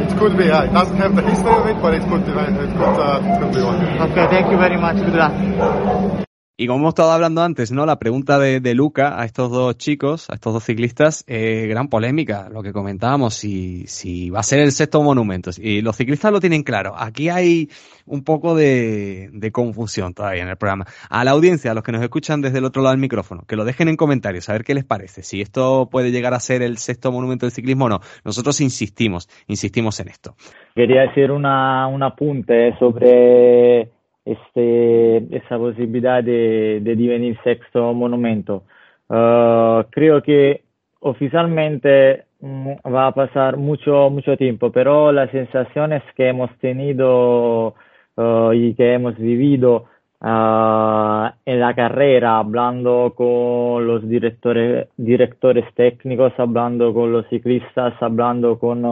[0.00, 0.44] it could be.
[0.44, 2.22] Yeah, it doesn't have the history of it, but it could.
[2.22, 2.96] It could.
[2.98, 3.82] Uh, it could be one.
[4.10, 4.96] Okay, thank you very much.
[4.96, 6.24] Good luck.
[6.56, 7.84] Y como hemos estado hablando antes, ¿no?
[7.84, 11.88] La pregunta de, de Luca a estos dos chicos, a estos dos ciclistas, eh, gran
[11.88, 15.50] polémica, lo que comentábamos, si, si va a ser el sexto monumento.
[15.60, 16.94] Y los ciclistas lo tienen claro.
[16.96, 17.70] Aquí hay
[18.06, 20.86] un poco de, de confusión todavía en el programa.
[21.10, 23.56] A la audiencia, a los que nos escuchan desde el otro lado del micrófono, que
[23.56, 25.24] lo dejen en comentarios, a ver qué les parece.
[25.24, 28.00] Si esto puede llegar a ser el sexto monumento del ciclismo o no.
[28.24, 30.36] Nosotros insistimos, insistimos en esto.
[30.72, 33.90] Quería decir una, un apunte sobre
[34.24, 38.64] este, esa posibilidad de, de devenir sexto monumento.
[39.08, 40.62] Uh, creo que
[41.00, 47.74] oficialmente mm, va a pasar mucho, mucho tiempo, pero las sensaciones que hemos tenido
[48.16, 49.84] uh, y que hemos vivido
[50.22, 58.58] uh, en la carrera, hablando con los directores, directores técnicos, hablando con los ciclistas, hablando
[58.58, 58.84] con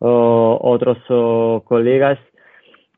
[0.00, 0.98] otros
[1.64, 2.18] colegas,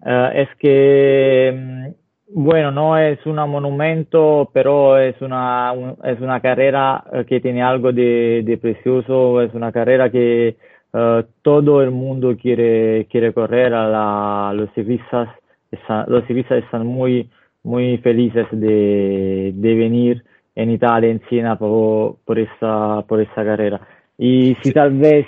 [0.03, 1.87] Uh, es que, mm,
[2.33, 7.63] bueno, no es un monumento, pero es una, un, es una carrera eh, que tiene
[7.63, 10.57] algo de, de precioso, es una carrera que
[10.95, 15.29] uh, todo el mundo quiere, quiere correr, a la, los, ciclistas,
[15.71, 17.29] están, los ciclistas están muy,
[17.63, 20.25] muy felices de, de venir
[20.55, 23.81] en Italia, en Siena, por, por, esta, por esta carrera.
[24.17, 25.27] Y si tal vez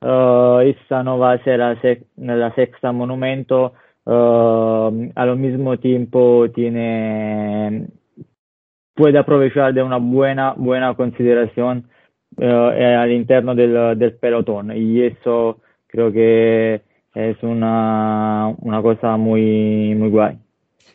[0.00, 1.76] uh, esta no va a ser la,
[2.16, 3.74] la sexta monumento,
[4.06, 7.88] uh, al mismo tiempo tiene
[8.94, 11.88] puede aprovechar de una buena buena consideración
[12.36, 14.76] uh, al interno del, del pelotón.
[14.76, 16.82] Y eso creo que
[17.14, 20.43] es una, una cosa muy muy guay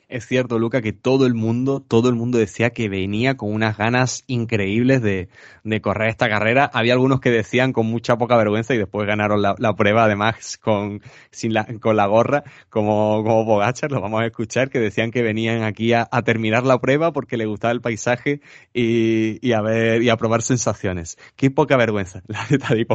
[0.09, 3.77] es cierto, Luca, que todo el mundo, todo el mundo decía que venía con unas
[3.77, 5.29] ganas increíbles de,
[5.81, 6.69] correr esta carrera.
[6.73, 11.01] Había algunos que decían con mucha poca vergüenza y después ganaron la, prueba, además, con,
[11.29, 15.63] sin la, con la gorra, como, como lo vamos a escuchar, que decían que venían
[15.63, 18.41] aquí a, terminar la prueba porque les gustaba el paisaje
[18.73, 21.17] y, y, a ver, y a probar sensaciones.
[21.35, 22.87] Qué poca vergüenza, la de Tadej.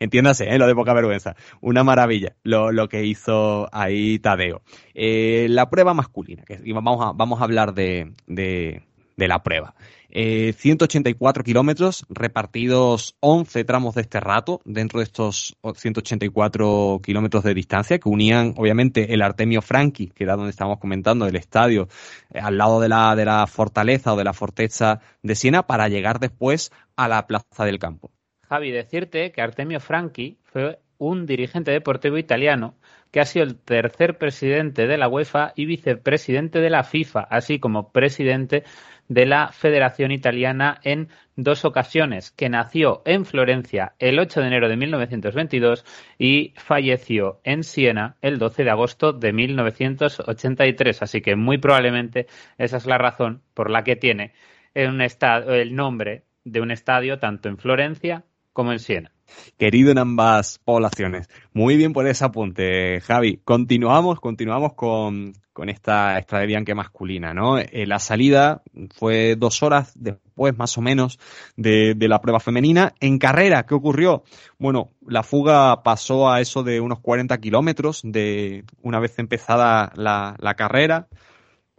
[0.00, 0.58] Entiéndase, ¿eh?
[0.58, 1.36] lo de poca vergüenza.
[1.60, 4.62] Una maravilla lo, lo que hizo ahí Tadeo.
[5.00, 8.82] Eh, la prueba masculina y vamos a, vamos a hablar de, de,
[9.16, 9.76] la prueba.
[10.10, 17.54] Eh, 184 kilómetros repartidos 11 tramos de este rato dentro de estos 184 kilómetros de
[17.54, 21.86] distancia que unían obviamente el Artemio Franchi, que era donde estábamos comentando, el estadio,
[22.34, 25.88] eh, al lado de la, de la fortaleza o de la forteza de Siena para
[25.88, 28.10] llegar después a la plaza del campo.
[28.48, 32.74] Javi, decirte que Artemio Franchi fue un dirigente deportivo italiano
[33.10, 37.58] que ha sido el tercer presidente de la UEFA y vicepresidente de la FIFA, así
[37.58, 38.64] como presidente
[39.08, 44.68] de la Federación Italiana en dos ocasiones, que nació en Florencia el 8 de enero
[44.68, 45.84] de 1922
[46.18, 51.02] y falleció en Siena el 12 de agosto de 1983.
[51.02, 52.26] Así que muy probablemente
[52.58, 54.32] esa es la razón por la que tiene
[54.74, 59.12] el nombre de un estadio tanto en Florencia como en Siena
[59.56, 61.28] querido en ambas poblaciones.
[61.52, 63.40] Muy bien por ese apunte, Javi.
[63.44, 67.58] Continuamos, continuamos con, con esta Estrada Bianche masculina, ¿no?
[67.58, 68.62] Eh, la salida
[68.94, 71.18] fue dos horas después, más o menos,
[71.56, 72.94] de, de, la prueba femenina.
[73.00, 74.22] En carrera, ¿qué ocurrió?
[74.58, 80.36] Bueno, la fuga pasó a eso de unos 40 kilómetros de una vez empezada la,
[80.38, 81.08] la carrera.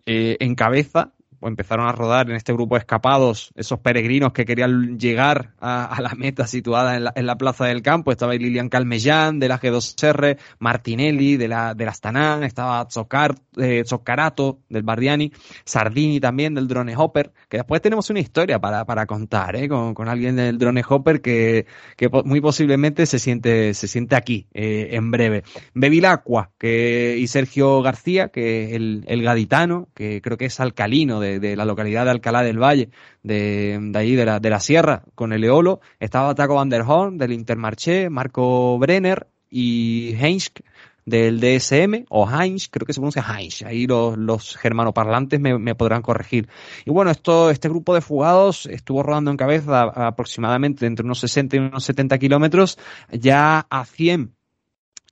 [0.05, 4.99] Eh, en cabeza, empezaron a rodar en este grupo de escapados esos peregrinos que querían
[4.99, 8.11] llegar a, a la meta situada en la, en la, plaza del campo.
[8.11, 13.83] Estaba Lilian Calmellán de la G2R, Martinelli de la, de la Astana, estaba Zoccar, eh,
[14.69, 15.31] del Bardiani,
[15.63, 19.69] Sardini también del Drone Hopper, que después tenemos una historia para, para contar ¿eh?
[19.69, 21.65] con, con alguien del Drone Hopper que,
[21.95, 25.43] que muy posiblemente se siente, se siente aquí eh, en breve.
[25.73, 31.28] Bevilacqua que, y Sergio García, que el, el gaditano, que creo que es alcalino de
[31.37, 32.89] de, la localidad de Alcalá del Valle,
[33.21, 35.81] de, de ahí de la, de la Sierra, con el Eolo.
[35.99, 40.51] Estaba Taco Van der Horn del Intermarché, Marco Brenner y Heinz
[41.05, 45.75] del DSM, o Heinz, creo que se pronuncia Heinz, ahí los, los germanoparlantes me, me,
[45.75, 46.47] podrán corregir.
[46.85, 51.55] Y bueno, esto, este grupo de fugados estuvo rodando en cabeza aproximadamente entre unos 60
[51.55, 52.77] y unos 70 kilómetros,
[53.11, 54.35] ya a 100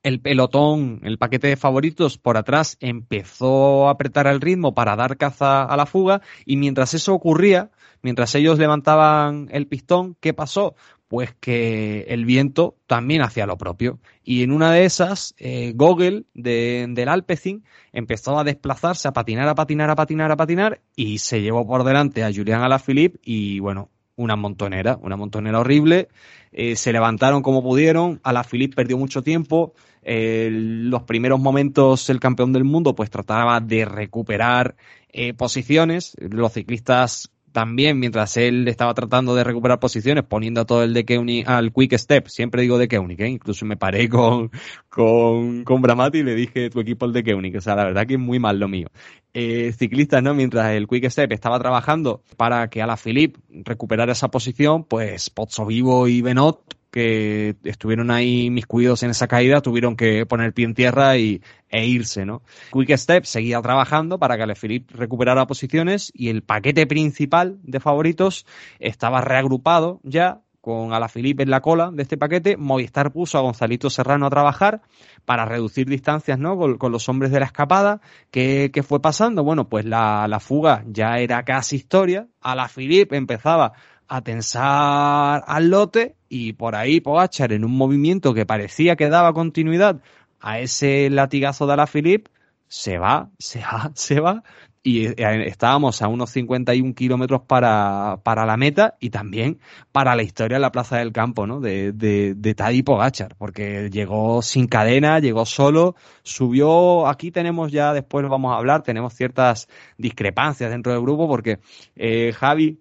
[0.03, 5.17] el pelotón, el paquete de favoritos por atrás empezó a apretar el ritmo para dar
[5.17, 7.71] caza a la fuga y mientras eso ocurría,
[8.01, 10.75] mientras ellos levantaban el pistón, ¿qué pasó?
[11.07, 13.99] Pues que el viento también hacía lo propio.
[14.23, 19.47] Y en una de esas, eh, Gogel de, del Alpecin empezó a desplazarse, a patinar,
[19.47, 23.59] a patinar, a patinar, a patinar, y se llevó por delante a Julián Alaphilippe y
[23.59, 26.09] bueno, una montonera, una montonera horrible.
[26.51, 28.19] Eh, se levantaron como pudieron.
[28.23, 29.73] Alaphilippe perdió mucho tiempo.
[30.03, 34.75] Eh, los primeros momentos el campeón del mundo pues trataba de recuperar
[35.09, 36.15] eh, posiciones.
[36.19, 41.05] Los ciclistas también, mientras él estaba tratando de recuperar posiciones, poniendo a todo el de
[41.05, 43.29] Keuni al quick step, siempre digo de Keuni, ¿eh?
[43.29, 44.51] incluso me paré con,
[44.89, 48.05] con, con Bramati y le dije tu equipo el de Keuni, o sea, la verdad
[48.05, 48.89] que es muy mal lo mío.
[49.33, 50.35] Eh, ciclistas, ¿no?
[50.35, 55.31] Mientras el quick step estaba trabajando para que a la Philippe recuperara esa posición, pues
[55.31, 60.53] Pozzo Vivo y Benot que estuvieron ahí mis cuidados en esa caída tuvieron que poner
[60.53, 62.41] pie en tierra y, e irse, ¿no?
[62.71, 68.45] Quick Step seguía trabajando para que Alaphilippe recuperara posiciones y el paquete principal de favoritos
[68.79, 72.57] estaba reagrupado ya con Alaphilippe en la cola de este paquete.
[72.57, 74.81] Movistar puso a Gonzalito Serrano a trabajar
[75.23, 76.57] para reducir distancias, ¿no?
[76.77, 78.01] Con, los hombres de la escapada.
[78.31, 79.45] ¿Qué, ¿Qué, fue pasando?
[79.45, 82.27] Bueno, pues la, la fuga ya era casi historia.
[82.41, 83.73] Alaphilippe empezaba
[84.07, 89.33] a tensar al lote y por ahí Pogachar en un movimiento que parecía que daba
[89.33, 90.01] continuidad
[90.39, 92.27] a ese latigazo de la Philip
[92.67, 94.43] se va, se va, se va
[94.87, 95.15] y eh,
[95.47, 99.59] estábamos a unos 51 kilómetros para, para la meta y también
[99.91, 101.59] para la historia en la Plaza del Campo, ¿no?
[101.59, 107.91] De, de, de Tadej Pogachar, porque llegó sin cadena, llegó solo, subió, aquí tenemos ya,
[107.91, 111.59] después vamos a hablar, tenemos ciertas discrepancias dentro del grupo porque
[111.97, 112.79] eh, Javi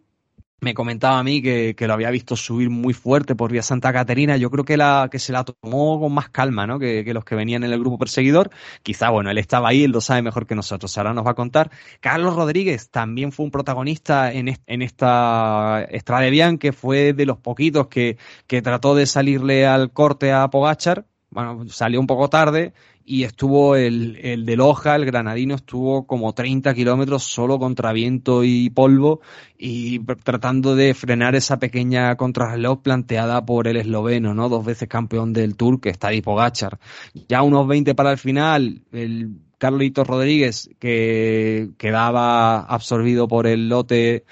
[0.60, 4.36] me comentaba a mí que, lo había visto subir muy fuerte por vía Santa Caterina.
[4.36, 6.78] Yo creo que, la, que se la tomó con más calma, ¿no?
[6.78, 8.50] Que, los que venían en el grupo perseguidor.
[8.82, 10.96] Quizá, bueno, él estaba ahí, él lo sabe mejor que nosotros.
[10.96, 11.70] Ahora nos va a contar.
[12.00, 16.26] Carlos Rodríguez también fue un protagonista en, en esta Estrada
[16.58, 21.06] que fue de los poquitos que, que trató de salirle al corte a Pogachar.
[21.30, 22.72] Bueno, salió un poco tarde
[23.06, 28.42] y estuvo el, el de Loja, el granadino, estuvo como 30 kilómetros solo contra viento
[28.42, 29.20] y polvo
[29.56, 34.48] y tratando de frenar esa pequeña contrarreloj planteada por el esloveno, ¿no?
[34.48, 36.80] Dos veces campeón del Tour, que está Pogachar.
[37.28, 44.24] Ya unos 20 para el final, el Carlito Rodríguez, que quedaba absorbido por el lote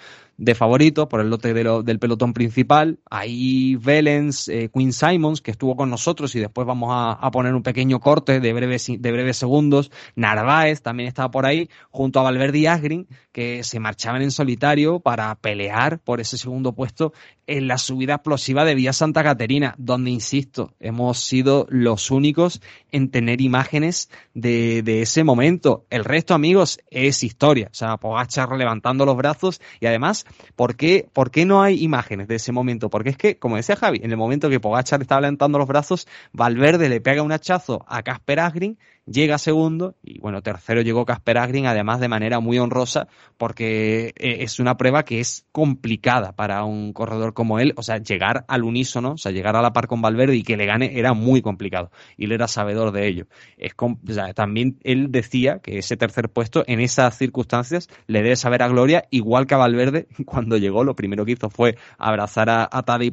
[0.45, 2.99] de favoritos por el lote del pelotón principal.
[3.11, 7.63] Ahí Velens, eh, Queen Simons, que estuvo con nosotros y después vamos a, poner un
[7.63, 9.91] pequeño corte de breves, de breves segundos.
[10.15, 15.01] Narváez también estaba por ahí, junto a Valverde y Asgreen, que se marchaban en solitario
[15.01, 17.13] para pelear por ese segundo puesto
[17.47, 23.11] en la subida explosiva de Vía Santa Caterina, donde, insisto, hemos sido los únicos en
[23.11, 25.85] tener imágenes de, de ese momento.
[25.91, 27.69] El resto, amigos, es historia.
[27.71, 30.27] O sea, Pogachar levantando los brazos y además,
[30.57, 32.91] ¿por qué, ¿por qué no hay imágenes de ese momento?
[32.91, 36.07] Porque es que, como decía Javi, en el momento que Pogachar estaba levantando los brazos,
[36.33, 41.39] Valverde le pega un hachazo a Casper Asgreen llega segundo y bueno, tercero llegó Casper
[41.39, 46.65] Agrin, además de manera muy honrosa, porque eh, es una prueba que es complicada para
[46.65, 49.87] un corredor como él, o sea, llegar al unísono, o sea, llegar a la par
[49.87, 53.27] con Valverde y que le gane era muy complicado y él era sabedor de ello.
[53.57, 53.75] Es
[54.35, 59.05] también él decía que ese tercer puesto en esas circunstancias le debe saber a Gloria,
[59.11, 63.13] igual que a Valverde cuando llegó, lo primero que hizo fue abrazar a, a Tadej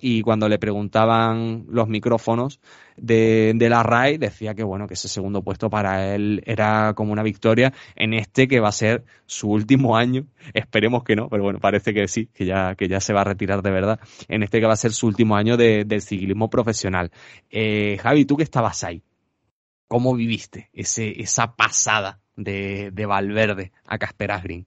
[0.00, 2.60] y cuando le preguntaban los micrófonos
[2.96, 7.22] de, la RAI decía que bueno, que ese segundo puesto para él era como una
[7.22, 10.26] victoria en este que va a ser su último año.
[10.54, 13.24] Esperemos que no, pero bueno, parece que sí, que ya, que ya se va a
[13.24, 14.00] retirar de verdad.
[14.28, 17.10] En este que va a ser su último año de, del ciclismo profesional.
[17.50, 19.02] Eh, Javi, tú que estabas ahí,
[19.88, 24.66] ¿cómo viviste ese, esa pasada de, de Valverde a Casper Asgreen?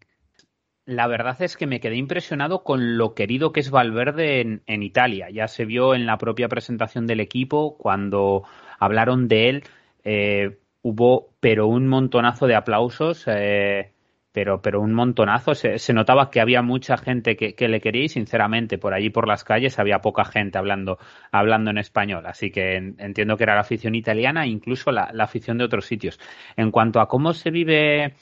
[0.90, 5.30] La verdad es que me quedé impresionado con lo querido que es Valverde en, Italia.
[5.30, 8.44] Ya se vio en la propia presentación del equipo cuando
[8.80, 9.64] hablaron de él.
[10.04, 13.26] Eh, hubo, pero un montonazo de aplausos.
[13.28, 13.92] Eh,
[14.32, 15.54] pero, pero un montonazo.
[15.56, 19.44] Se, notaba que había mucha gente que, le quería y, sinceramente, por allí por las
[19.44, 21.00] calles había poca gente hablando,
[21.32, 22.26] hablando en español.
[22.26, 26.20] Así que entiendo que era la afición italiana e incluso la, afición de otros sitios.
[26.56, 28.14] En cuanto a cómo se vive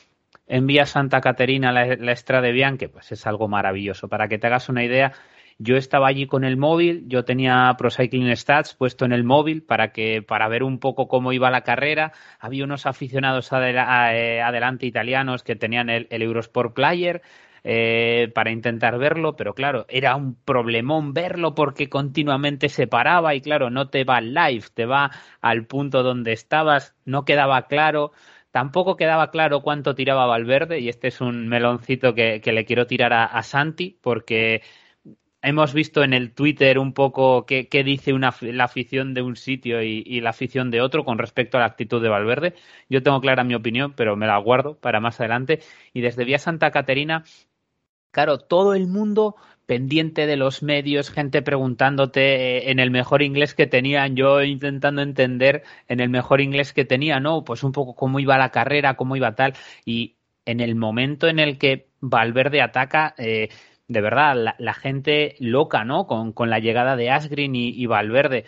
[0.48, 4.08] en Vía Santa Caterina la, la Estrada Bianche, pues es algo maravilloso.
[4.08, 5.14] Para que te hagas una idea,
[5.60, 9.64] yo estaba allí con el móvil, yo tenía Pro Cycling Stats puesto en el móvil
[9.64, 12.14] para que para ver un poco cómo iba la carrera.
[12.40, 17.22] Había unos aficionados eh, adelante italianos que tenían el, Eurosport Player.
[17.64, 23.42] eh, para intentar verlo, pero claro, era un problemón verlo porque continuamente se paraba y
[23.42, 28.12] claro, no te va live, te va al punto donde estabas, no quedaba claro.
[28.58, 33.14] Tampoco quedaba claro cuánto tiraba Valverde y este es un meloncito que, le quiero tirar
[33.14, 34.64] a Santi porque
[35.44, 39.84] hemos visto en el Twitter un poco qué, dice una, la afición de un sitio
[39.84, 42.56] y, la afición de otro con respecto a la actitud de Valverde.
[42.90, 45.60] Yo tengo clara mi opinión, pero me la guardo para más adelante.
[45.94, 47.24] Y desde Vía Santa Caterina,
[48.12, 49.36] claro, todo el mundo
[49.68, 55.02] pendiente de los medios, gente preguntándote eh, en el mejor inglés que tenían, yo intentando
[55.04, 57.44] entender en el mejor inglés que tenía, ¿no?
[57.44, 59.54] Pues un poco cómo iba la carrera, cómo iba tal.
[59.86, 60.16] Y
[60.46, 63.50] en el momento en el que Valverde ataca, eh,
[63.88, 66.08] de verdad, la, gente loca, ¿no?
[66.08, 68.46] Con, con, la llegada de Asgreen y, Valverde.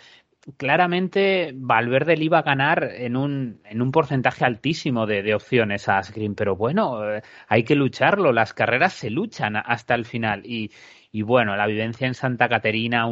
[0.56, 5.98] Claramente Valverde le iba a ganar en un, en un porcentaje altísimo de, opciones a
[5.98, 10.42] Asgreen, pero bueno, eh, hay que lucharlo, las carreras se luchan hasta el final.
[10.46, 10.70] Y,
[11.12, 13.06] y bueno, la vivencia en Santa Caterina,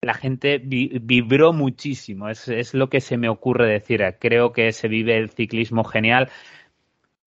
[0.00, 4.02] la gente vibró muchísimo, es, es lo que se me ocurre decir.
[4.18, 6.30] Creo que se vive el ciclismo genial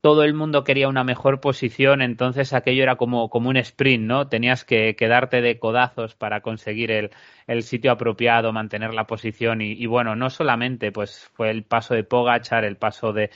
[0.02, 4.28] todo el mundo quería una mejor posición, entonces aquello era como, como un sprint, ¿no?
[4.28, 7.12] Tenías que quedarte de codazos para conseguir el,
[7.45, 12.04] el sitio apropiado, mantener la posición y, bueno, no solamente pues fue el paso de
[12.04, 13.30] Pogachar, el paso de,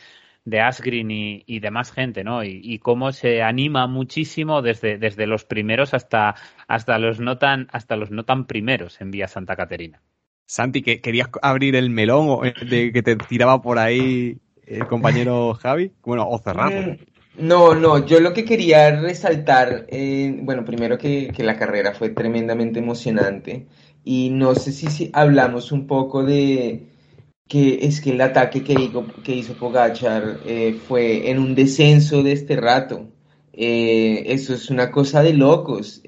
[0.46, 2.44] de Asgreen y, y demás gente, ¿no?
[2.44, 6.36] Y, cómo se anima muchísimo desde, desde los primeros hasta,
[6.68, 10.02] hasta, los no tan, hasta los no tan primeros en Vía Santa Caterina.
[10.46, 14.38] Santi, que querías abrir el melón de que te tiraba por ahí
[14.68, 15.92] el compañero Javi?
[16.04, 16.86] Bueno, o cerramos.
[16.86, 22.10] Mm, no, no, yo lo que quería resaltar, eh, bueno, primero que, la carrera fue
[22.10, 23.68] tremendamente emocionante
[24.04, 26.95] y no sé si, hablamos un poco de
[27.48, 32.24] que es que el ataque que hizo, que hizo Pogachar eh, fue en un descenso
[32.24, 33.08] de este rato.
[33.54, 36.02] Eh, eso es una cosa de locos.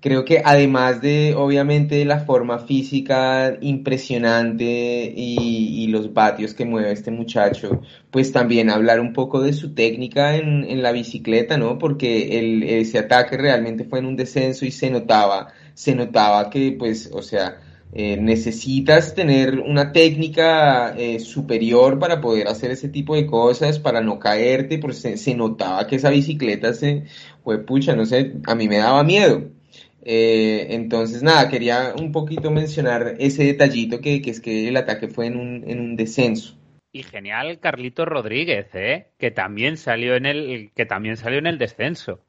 [0.00, 7.10] Creo que además de, obviamente, la forma física impresionante y, los vatios que mueve este
[7.10, 11.78] muchacho, pues también hablar un poco de su técnica en, la bicicleta, ¿no?
[11.78, 17.10] Porque ese ataque realmente fue en un descenso y se notaba, se notaba que, pues,
[17.12, 17.58] o sea,
[17.92, 24.00] eh, necesitas tener una técnica eh, superior para poder hacer ese tipo de cosas, para
[24.00, 27.04] no caerte, porque se, se notaba que esa bicicleta se,
[27.42, 29.50] fue pucha, no sé, a mí me daba miedo.
[30.02, 35.26] Eh, entonces, nada, quería un poquito mencionar ese detallito que, es que el ataque fue
[35.26, 36.56] en un, en un descenso.
[36.92, 39.08] Y genial Carlito Rodríguez, ¿eh?
[39.18, 42.20] que también salió en el que también salió en el descenso.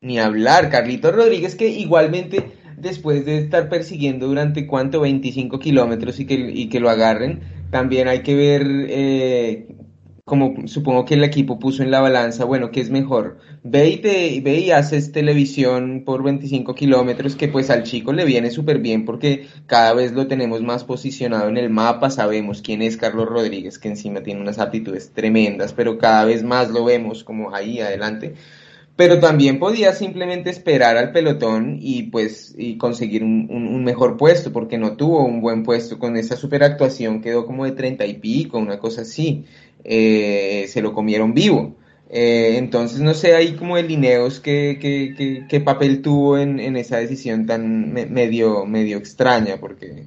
[0.00, 2.42] Ni hablar, Carlito Rodríguez que igualmente
[2.80, 8.08] después de estar persiguiendo durante cuánto 25 kilómetros y que, y que lo agarren, también
[8.08, 9.68] hay que ver eh,
[10.30, 13.38] como supongo que el equipo puso en la balanza, bueno, ¿qué es mejor?
[13.64, 18.24] Ve y, te, ve y haces televisión por 25 kilómetros, que pues al chico le
[18.24, 22.80] viene súper bien porque cada vez lo tenemos más posicionado en el mapa, sabemos quién
[22.80, 27.24] es Carlos Rodríguez, que encima tiene unas aptitudes tremendas, pero cada vez más lo vemos
[27.24, 28.34] como ahí adelante.
[29.00, 34.52] Pero también podía simplemente esperar al pelotón y pues y conseguir un, un, mejor puesto,
[34.52, 38.14] porque no tuvo un buen puesto con esa super actuación, quedó como de 30 y
[38.18, 39.46] pico, una cosa así.
[39.84, 41.76] Eh, se lo comieron vivo.
[42.10, 44.76] Eh, entonces, no sé ahí como el Lineos qué,
[45.48, 50.04] qué, papel tuvo en, esa decisión tan medio, medio extraña, porque...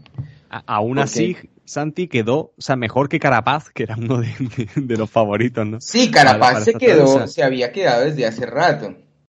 [0.68, 1.36] aún así,
[1.66, 5.82] Santi quedó, o sea, mejor que Carapaz, que era uno de, los favoritos, ¿no?
[5.82, 8.96] Sí, Carapaz se quedó, se había quedado desde hace rato.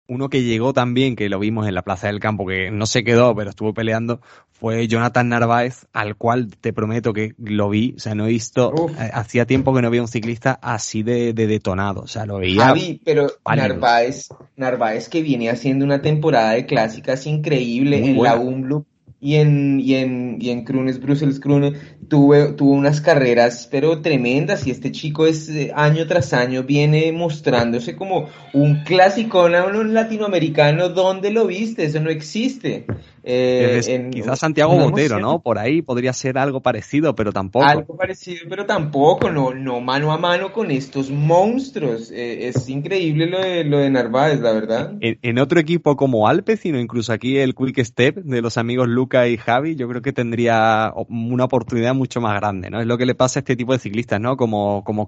[0.06, 3.06] Uno que llegó también, que lo vimos en la Plaza del Campo, que no se
[3.06, 4.20] quedó, pero estuvo peleando,
[4.52, 8.74] fue Jonathan Narváez, al cual te prometo que lo vi, o sea, no he visto,
[9.00, 12.66] eh, hacía tiempo que no había un ciclista así de, detonado, o sea, lo veía.
[12.66, 18.86] Javi, pero Narváez, Narváez que viene haciendo una temporada de clásicas increíble en la Umloop
[19.24, 24.68] y en, y en, y en Krunes, Brussels Krunes, tuve, tuvo unas carreras pero tremendas
[24.68, 30.90] y este chico es eh, año tras año viene mostrándose como un clásico un latinoamericano,
[30.90, 31.86] ¿dónde lo viste?
[31.86, 32.86] Eso no existe.
[33.26, 35.40] Eh, quizás Santiago Botero, ¿no?
[35.40, 37.66] Por ahí podría ser algo parecido, pero tampoco.
[37.66, 42.12] Algo parecido, pero tampoco, no, no mano a mano con estos monstruos.
[42.12, 44.94] Eh, es increíble lo de, lo de Narváez, la verdad.
[45.00, 49.38] En, otro equipo como Alpes, sino incluso aquí el Quick Step de los amigos Y
[49.38, 52.82] Javi, yo creo que tendría una oportunidad mucho más grande, ¿no?
[52.82, 54.38] Es lo que le pasa a este tipo de ciclistas, ¿no?
[54.38, 55.06] Como, como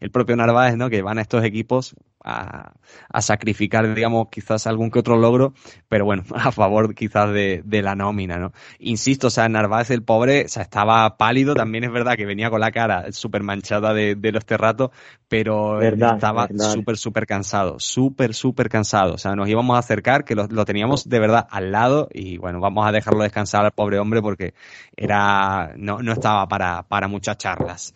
[0.00, 0.90] el propio Narváez, ¿no?
[0.90, 1.94] Que van a estos equipos
[2.24, 2.72] a,
[3.20, 5.52] sacrificar, digamos, quizás algún que otro logro,
[5.88, 8.52] pero bueno, a favor quizás de, la nómina, ¿no?
[8.78, 12.50] Insisto, o sea, Narváez el pobre, o sea, estaba pálido, también es verdad que venía
[12.50, 14.90] con la cara súper manchada de, de, los terratos,
[15.28, 20.34] pero estaba súper, súper cansado, súper, súper cansado, o sea, nos íbamos a acercar, que
[20.34, 23.98] lo, lo teníamos de verdad al lado y bueno, vamos a dejarlo descansar al pobre
[23.98, 24.54] hombre porque
[24.96, 27.94] era, no, no estaba para, para muchas charlas.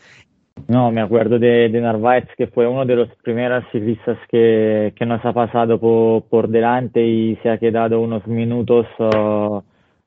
[0.67, 5.07] No, me acuerdo de, de, Narváez, que fue uno de los primeros ciclistas que, que
[5.07, 9.63] nos ha pasado por, delante y se ha quedado unos minutos uh,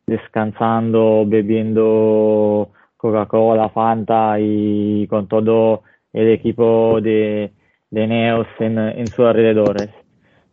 [0.05, 5.83] descansando, bebiendo Coca-Cola, Fanta y con todo
[6.13, 7.51] el equipo de,
[7.89, 9.89] de Neos en, en sus alrededores.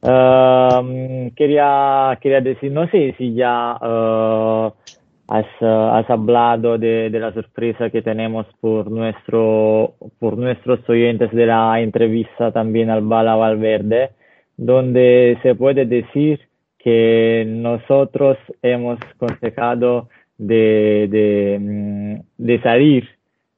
[0.01, 4.73] Uh, quería, quería decir, no sé si ya uh,
[5.29, 11.47] has, has hablado de, de, la sorpresa que tenemos por, nuestro, por nuestros oyentes de
[11.47, 14.11] la entrevista también al Bala Valverde,
[14.57, 16.41] donde se puede decir
[16.79, 20.09] que nosotros hemos consejado
[20.39, 23.09] de, de, mm, salir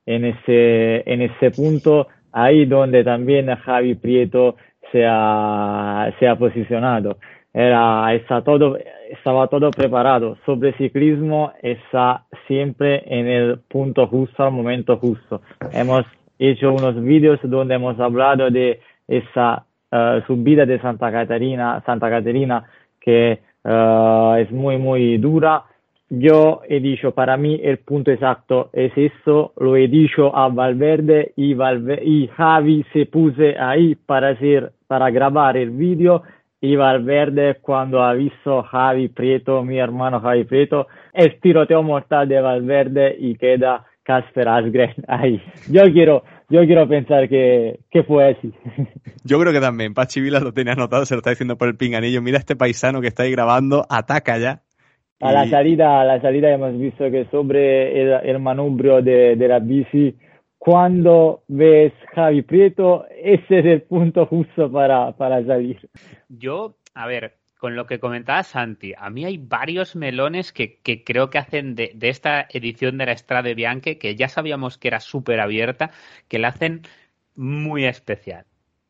[0.06, 4.56] en ese, en ese punto, ahí donde también Javi Prieto
[4.90, 7.18] se ha, se ha posicionado
[7.52, 8.78] era, está todo,
[9.10, 10.36] estaba todo preparado.
[10.46, 15.42] Sobre ciclismo está siempre en el punto justo, al momento justo.
[15.72, 16.04] Hemos
[16.38, 22.64] hecho unos vídeos donde hemos hablado de esa uh, subida de Santa Catarina, Santa Catarina
[23.00, 25.64] que uh, es muy, muy dura.
[26.08, 31.32] Yo he dicho, para mí el punto exacto es eso, lo he dicho a Valverde
[31.36, 36.22] y, Valverde, y Javi se puse ahí para hacer, para grabar el vídeo
[36.60, 42.40] y Valverde cuando ha visto Javi Prieto, mi hermano Javi Prieto, es tiroteo mortal de
[42.40, 45.40] Valverde y queda Casper Asgren ahí.
[45.70, 48.52] Yo quiero, yo quiero pensar que, que fue así.
[49.24, 51.76] Yo creo que también, Pachi Vila lo tenía anotado, se lo está diciendo por el
[51.76, 54.62] pinganillo, mira este paisano que está ahí grabando, ataca ya.
[55.20, 59.48] A la salida, a la salida hemos visto que sobre el, el manubrio de, de
[59.48, 60.16] la bici
[60.60, 65.88] cuando ves Javi Prieto, ese es el punto justo para, para salir.
[66.28, 71.02] Yo, a ver, con lo que comentaba Santi, a mí hay varios melones que, que
[71.02, 74.88] creo que hacen de, de, esta edición de la Estrada Bianche, que ya sabíamos que
[74.88, 75.92] era súper abierta,
[76.28, 76.82] que la hacen
[77.34, 78.44] muy especial.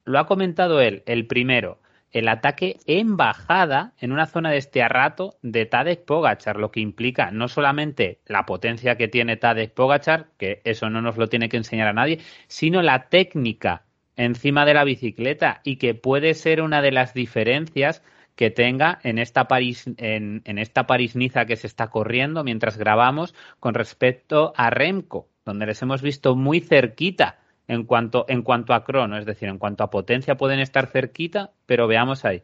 [0.05, 1.79] Lo ha comentado él, el primero
[2.11, 6.81] el ataque en bajada en una zona de este rato de Tadej Pogachar, lo que
[6.81, 11.49] implica no solamente la potencia que tiene Tadej Pogachar, que eso no nos lo tiene
[11.49, 13.85] que enseñar a nadie, sino la técnica
[14.17, 18.03] encima de la bicicleta y que puede ser una de las diferencias
[18.35, 22.79] que tenga en esta París en, en esta París Niza que se está corriendo mientras
[22.79, 27.39] grabamos con respecto a Remco, donde les hemos visto muy cerquita
[27.69, 31.53] en cuanto, en cuanto a crono, es decir, en cuanto a potencia pueden estar cerquita,
[31.67, 32.43] pero veamos ahí.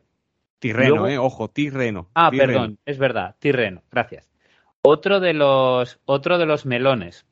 [0.59, 2.09] Tirreno, eh, ojo, Tirreno.
[2.15, 4.31] Ah, perdón, es verdad, Tirreno, gracias.
[4.83, 7.27] Otro de los, otro de los melones,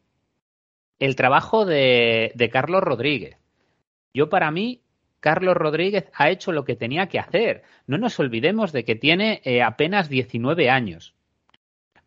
[0.99, 3.39] el trabajo de, de Carlos Rodríguez.
[4.12, 4.85] Yo para mí,
[5.24, 7.62] Carlos Rodríguez ha hecho lo que tenía que hacer.
[7.87, 11.14] No nos olvidemos de que tiene eh, apenas 19 años.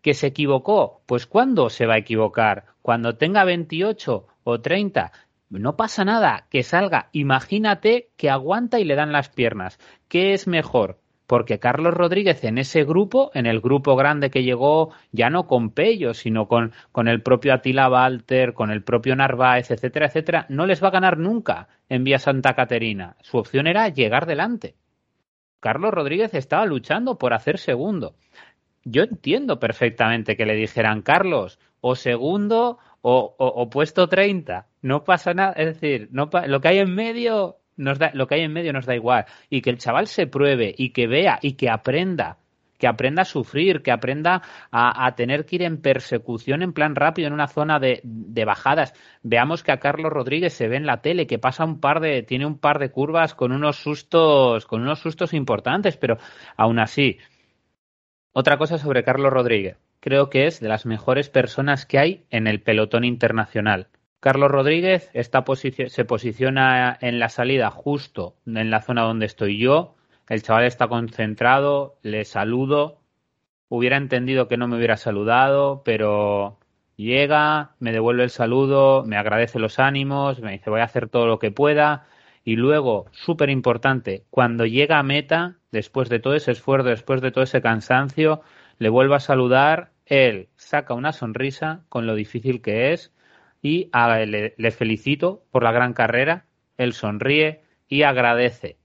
[0.03, 1.01] ¿Que se equivocó?
[1.07, 2.65] Pues ¿cuándo se va a equivocar?
[2.84, 5.11] ¿Cuando tenga 28 o 30?
[5.50, 7.10] No pasa nada, que salga.
[7.14, 9.80] Imagínate que aguanta y le dan las piernas.
[10.10, 11.00] ¿Qué es mejor?
[11.26, 15.72] Porque Carlos Rodríguez en ese grupo, en el grupo grande que llegó, ya no con
[15.72, 20.66] Pello, sino con, con el propio Atila Walter, con el propio Narváez, etcétera, etcétera, no
[20.66, 23.18] les va a ganar nunca en Vía Santa Caterina.
[23.22, 24.76] Su opción era llegar delante.
[25.60, 28.16] Carlos Rodríguez estaba luchando por hacer segundo.
[28.84, 34.68] Yo entiendo perfectamente que le dijeran, Carlos, o segundo o, o, puesto 30.
[34.82, 38.36] No pasa nada, es decir, no lo que hay en medio nos da, lo que
[38.36, 39.26] hay en medio nos da igual.
[39.50, 42.38] Y que el chaval se pruebe y que vea y que aprenda,
[42.78, 44.41] que aprenda a sufrir, que aprenda
[44.72, 48.45] a, a tener que ir en persecución en plan rápido en una zona de, de,
[48.45, 48.93] bajadas.
[49.24, 52.24] Veamos que a Carlos Rodríguez se ve en la tele que pasa un par de,
[52.24, 56.18] tiene un par de curvas con unos sustos, con unos sustos importantes, pero
[56.56, 57.18] aún así.
[58.34, 62.48] Otra cosa sobre Carlos Rodríguez creo que es de las mejores personas que hay en
[62.48, 63.88] el pelotón internacional.
[64.20, 69.95] Carlos Rodríguez está se posiciona en la salida justo en la zona donde estoy yo.
[70.28, 73.00] El chaval está concentrado, le saludo.
[73.70, 76.60] Hubiera entendido que no me hubiera saludado, pero
[76.95, 81.28] llega, me devuelve el saludo, me agradece los ánimos, me dice voy a hacer todo
[81.28, 82.08] lo que pueda.
[82.43, 87.32] Y luego, súper importante, cuando llega a meta, después de todo ese esfuerzo, después de
[87.32, 88.41] todo ese cansancio,
[88.80, 93.13] le vuelvo a saludar, él saca una sonrisa con lo difícil que es
[93.61, 96.45] y le, felicito por la gran carrera,
[96.78, 98.78] él sonríe y agradece.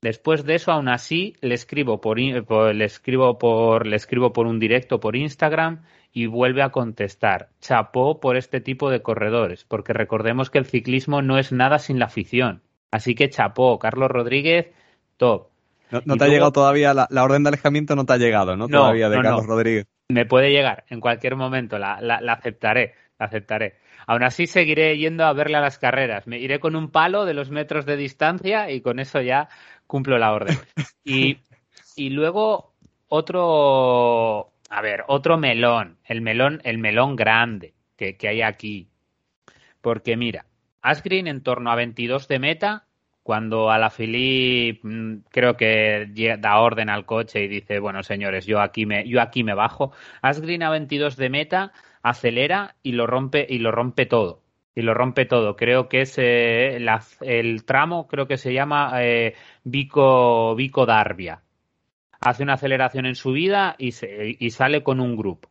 [0.00, 4.58] Después de eso, aún así, le escribo por, le escribo por, le escribo por un
[4.60, 5.82] directo por Instagram
[6.12, 7.48] y vuelve a contestar.
[7.60, 11.98] Chapó por este tipo de corredores, porque recordemos que el ciclismo no es nada sin
[11.98, 12.62] la afición.
[12.90, 14.72] Así que chapó, Carlos Rodríguez,
[15.16, 15.53] top.
[15.90, 18.68] No, te ha llegado todavía, la, orden de alejamiento no te ha llegado, ¿no?
[18.68, 19.86] Todavía de Carlos Rodríguez.
[20.08, 23.76] Me puede llegar en cualquier momento, la, la, aceptaré, la aceptaré.
[24.06, 26.26] Aún así seguiré yendo a verle a las carreras.
[26.26, 29.48] Me iré con un palo de los metros de distancia y con eso ya
[29.86, 30.56] cumplo la orden.
[31.06, 31.36] Y,
[31.96, 32.72] y luego
[33.08, 38.88] otro, a ver, otro melón, el melón, el melón grande que, hay aquí.
[39.80, 40.46] Porque mira,
[40.82, 42.86] Asgreen en torno a 22 de meta,
[43.24, 46.06] cuando a la Philippe mm, creo que
[46.38, 49.92] da orden al coche y dice, bueno, señores, yo aquí me, yo aquí me bajo.
[50.22, 51.72] Asgreen a 22 de meta,
[52.02, 54.42] acelera y lo rompe, y lo rompe todo.
[54.76, 55.56] Y lo rompe todo.
[55.56, 56.78] Creo que es eh,
[57.20, 61.40] el tramo, creo que se llama eh, Vico, Vico Darbia
[62.24, 63.92] hace una aceleración en subida y,
[64.38, 65.50] y sale con un grupo.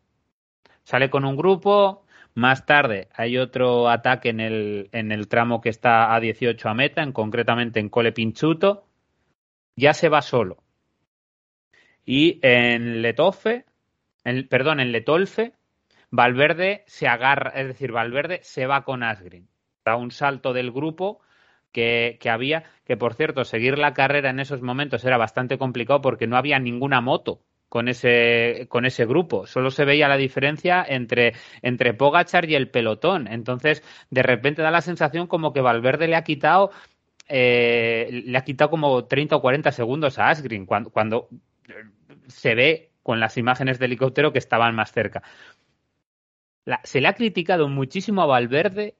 [0.84, 2.03] Sale con un grupo,
[2.36, 6.73] más tarde hay otro ataque en el, en el tramo que está a 18 a
[6.73, 8.86] meta, en, concretamente en Cole Pinchuto,
[9.75, 10.63] ya se va solo.
[12.05, 13.65] Y en Letofe,
[14.23, 15.53] en, perdón, en Letolfe,
[16.09, 19.47] Valverde se agarra, es decir, Valverde se va con Asgreen.
[19.86, 21.21] Da un salto del grupo
[21.71, 26.27] que, había, que por cierto, seguir la carrera en esos momentos era bastante complicado porque
[26.27, 27.41] no había ninguna moto
[27.74, 29.47] con ese, con ese grupo.
[29.47, 33.28] Solo se veía la diferencia entre, entre Pogachar y el pelotón.
[33.28, 36.69] Entonces, de repente da la sensación como que Valverde le ha quitado,
[37.28, 41.30] eh, le ha quitado como 30 o 40 segundos a Asgreen cuando, cuando
[42.28, 45.24] se ve con las imágenes de helicóptero que estaban más cerca.
[46.84, 48.93] se le ha criticado muchísimo a Valverde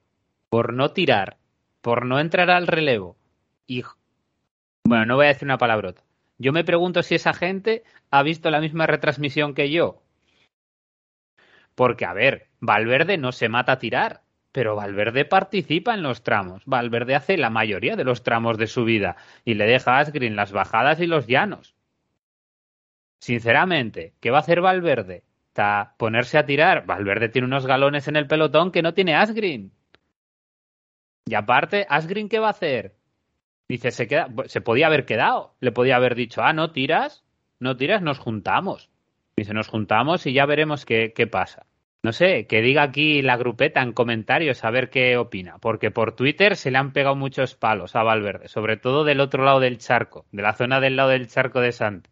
[0.48, 1.36] por no tirar
[1.80, 3.16] por no entrar al relevo
[3.68, 3.84] y
[4.82, 6.03] bueno, no voy a decir una palabrota.
[6.38, 10.02] Yo me pregunto si esa gente ha visto la misma retransmisión que yo.
[11.74, 14.22] Porque, a ver, Valverde no se mata a tirar,
[14.52, 16.62] pero Valverde participa en los tramos.
[16.66, 20.36] Valverde hace la mayoría de los tramos de su vida y le deja a Asgreen
[20.36, 21.74] las bajadas y los llanos.
[23.20, 25.24] Sinceramente, ¿qué va a hacer Valverde?
[25.48, 26.84] ¿Está ponerse a tirar?
[26.86, 29.72] Valverde tiene unos galones en el pelotón que no tiene Asgreen.
[31.26, 32.96] Y aparte, Asgreen, ¿qué va a hacer?
[33.68, 35.54] Dice, se, queda, se podía haber quedado.
[35.60, 37.24] Le podía haber dicho, ah, no tiras,
[37.60, 38.90] no tiras, nos juntamos.
[39.36, 41.66] Dice, nos juntamos y ya veremos qué, qué pasa.
[42.04, 46.12] No sé, que diga aquí la grupeta en comentarios a ver qué opina, porque por
[46.14, 49.78] Twitter se le han pegado muchos palos a Valverde, sobre todo del otro lado del
[49.78, 52.10] charco, de la zona del lado del charco de Santi.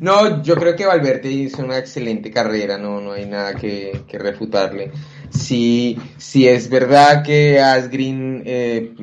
[0.00, 4.18] No, yo creo que Valverde hizo una excelente carrera, no, no hay nada que, que
[4.18, 4.90] refutarle.
[5.34, 8.94] Sí, sí es verdad que Asgreen eh,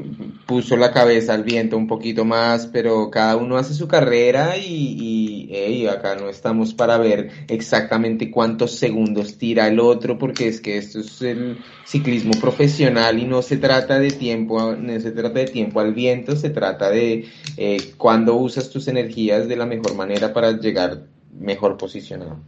[0.48, 5.50] puso la cabeza al viento un poquito más, pero cada uno hace su carrera y,
[5.52, 10.78] y acá no estamos para ver exactamente cuántos segundos tira el otro, porque es que
[10.78, 15.46] esto es el ciclismo profesional y no se trata de tiempo, no se trata de
[15.46, 17.26] tiempo al viento, se trata de
[17.58, 21.04] eh, cuándo usas tus energías de la mejor manera para llegar
[21.38, 22.40] mejor posicionado.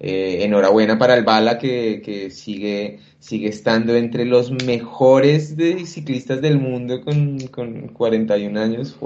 [0.00, 6.42] Eh, enhorabuena para el Bala que, que, sigue, sigue estando entre los mejores de ciclistas
[6.42, 8.96] del mundo con, con 41 años.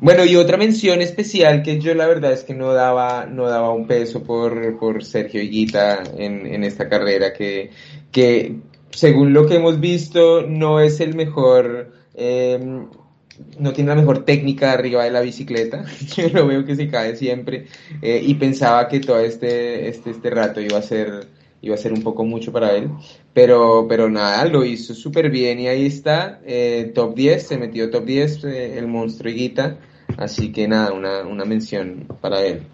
[0.00, 3.72] Bueno, y otra mención especial que yo la verdad es que no daba, no daba
[3.72, 7.70] un peso por, por Sergio Higuita en, en esta carrera, que,
[8.12, 8.56] que
[8.90, 12.60] según lo que hemos visto no es el mejor eh,
[13.58, 15.84] no tiene la mejor técnica arriba de la bicicleta.
[16.16, 17.66] Yo lo veo que se cae siempre.
[18.02, 21.28] Eh, y pensaba que todo este, este, este rato iba a ser
[21.62, 22.90] iba a ser un poco mucho para él.
[23.32, 27.90] Pero, pero nada, lo hizo súper bien y ahí está, eh, top 10, se metió
[27.90, 29.78] top 10 eh, el monstruo Guita
[30.16, 32.66] Así que nada, una, una mención para él.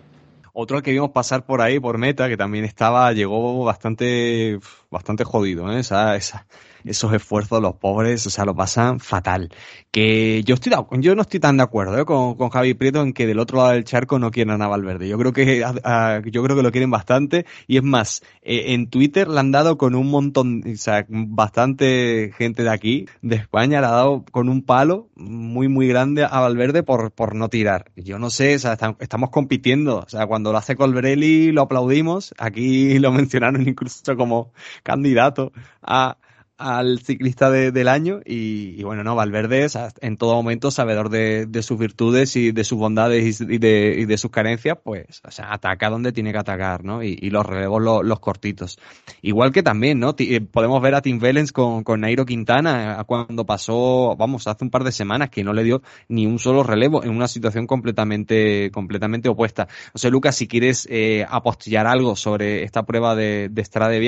[0.53, 4.59] Otro que vimos pasar por ahí, por meta, que también estaba, llegó bastante,
[4.91, 5.81] bastante jodido, ¿eh?
[5.81, 6.47] esa, esa,
[6.87, 9.51] esos esfuerzos los pobres, o sea, lo pasan fatal.
[9.91, 12.05] Que yo estoy yo no estoy tan de acuerdo ¿eh?
[12.05, 15.09] con, con, Javi Prieto en que del otro lado del charco no quieran a Valverde.
[15.09, 19.28] Yo creo que yo creo que lo quieren bastante y es más, eh, en Twitter
[19.28, 23.87] le han dado con un montón, o sea, bastante gente de aquí, de España, le
[23.87, 27.91] ha dado con un palo muy muy grande a Valverde por por no tirar.
[27.97, 32.34] Yo no sé, o sea, estamos compitiendo, o sea, cuando lo hace Colbrelli lo aplaudimos,
[32.39, 36.18] aquí lo mencionaron incluso como candidato a
[36.59, 41.79] al ciclista del año y, bueno, no, Valverde es en todo momento sabedor de, sus
[41.79, 46.33] virtudes y de sus bondades y de, sus carencias, pues, o sea, ataca donde tiene
[46.33, 47.03] que atacar, ¿no?
[47.03, 48.79] Y, los relevos los, cortitos.
[49.21, 50.15] Igual que también, ¿no?
[50.19, 54.71] Eh, podemos ver a Tim Vellens con, con Nairo Quintana cuando pasó, vamos, hace un
[54.71, 58.71] par de semanas que no le dio ni un solo relevo en una situación completamente,
[58.71, 59.69] completamente opuesta.
[59.93, 64.01] O sea, Lucas, si quieres eh, apostillar algo sobre esta prueba de, de Strade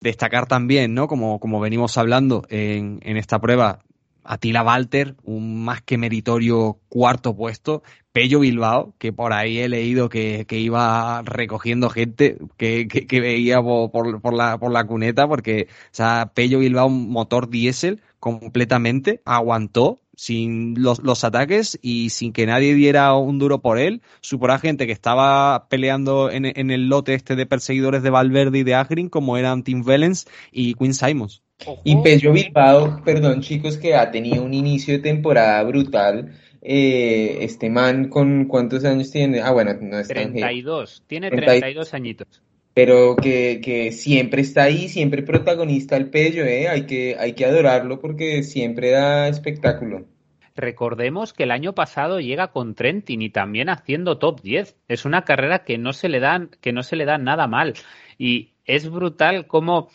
[0.00, 1.08] Destacar también, ¿no?
[1.08, 3.80] Como, como venimos hablando en, en esta prueba,
[4.28, 7.82] Atila Walter, un más que meritorio cuarto puesto.
[8.12, 13.62] Pello Bilbao, que por ahí he leído que, que iba recogiendo gente que, que, veía
[13.62, 20.00] por, por, la, por la cuneta, porque, sea, Pello Bilbao, un motor diésel completamente, aguantó
[20.18, 24.02] sin los, los, ataques y sin que nadie diera un duro por él.
[24.20, 28.62] Supera gente que estaba peleando en, en, el lote este de perseguidores de Valverde y
[28.64, 31.44] de Agrin, como eran Tim Vellens y Quinn Simons.
[31.84, 36.32] Y Pello Bilbao, perdón chicos, que ha tenido un inicio de temporada brutal.
[36.62, 39.40] Eh, este man, ¿con cuántos años tiene?
[39.40, 42.42] Ah, bueno, no es 32, tiene 32 añitos
[42.78, 46.68] pero que, que, siempre está ahí, siempre protagonista el Pello, ¿eh?
[46.68, 50.06] hay, que, hay que adorarlo porque siempre da espectáculo.
[50.54, 54.76] Recordemos que el año pasado llega con Trentin y también haciendo top 10.
[54.86, 57.74] Es una carrera que no se le da, que no se le da nada mal.
[58.16, 59.88] Y es brutal como,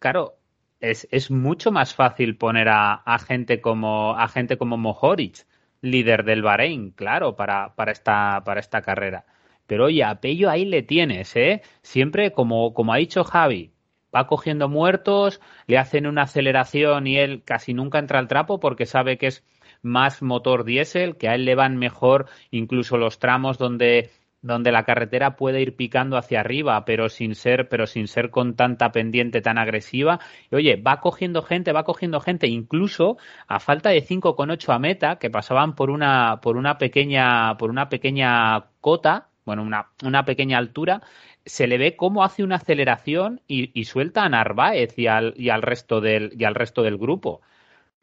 [0.00, 0.34] claro,
[0.80, 5.46] es, es mucho más fácil poner a, a, gente como a gente como Mohoric,
[5.82, 9.24] líder del Bahrein, claro, para, para, esta, para esta carrera.
[9.72, 11.62] Pero oye, a Pello ahí le tienes, ¿eh?
[11.80, 13.72] Siempre, como, como ha dicho Javi,
[14.14, 18.84] va cogiendo muertos, le hacen una aceleración y él casi nunca entra al trapo porque
[18.84, 19.46] sabe que es
[19.80, 24.10] más motor diésel, que a él le van mejor incluso los tramos donde
[24.42, 28.56] donde la carretera puede ir picando hacia arriba, pero sin ser, pero sin ser con
[28.56, 30.18] tanta pendiente tan agresiva.
[30.50, 33.16] Y oye, va cogiendo gente, va cogiendo gente, incluso
[33.46, 37.88] a falta de 5,8 a meta, que pasaban por una, por una pequeña, por una
[37.88, 41.02] pequeña cota, bueno, una, una pequeña altura,
[41.44, 45.62] se le ve cómo hace una aceleración y, suelta a Narváez y al, y al
[45.62, 47.40] resto del, y al resto del grupo.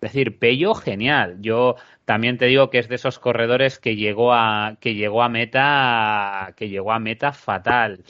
[0.02, 1.38] Es decir, Pello, genial.
[1.42, 1.76] Yo
[2.06, 6.54] también te digo que es de esos corredores que llegó a, que llegó a meta,
[6.56, 8.04] que llegó a meta fatal.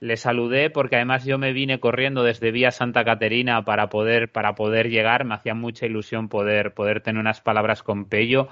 [0.00, 4.54] Le saludé porque además yo me vine corriendo desde Vía Santa Caterina para poder, para
[4.54, 5.24] poder llegar.
[5.24, 8.48] Me hacía mucha ilusión poder, poder tener unas palabras con Pello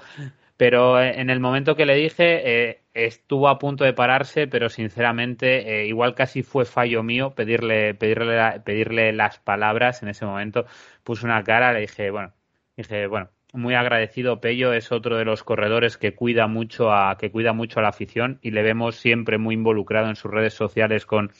[0.57, 4.69] pero eh, en el momento que le dije eh, estuvo a punto de pararse, pero
[4.69, 10.65] sinceramente eh, igual casi fue fallo mío pedirle, pedirle, pedirle las palabras en ese momento.
[11.03, 12.33] Puse una cara, le dije, bueno,
[12.75, 17.31] dije, bueno, muy agradecido Pello, es otro de los corredores que cuida mucho a, que
[17.31, 21.05] cuida mucho a la afición y le vemos siempre muy involucrado en sus redes sociales
[21.05, 21.31] con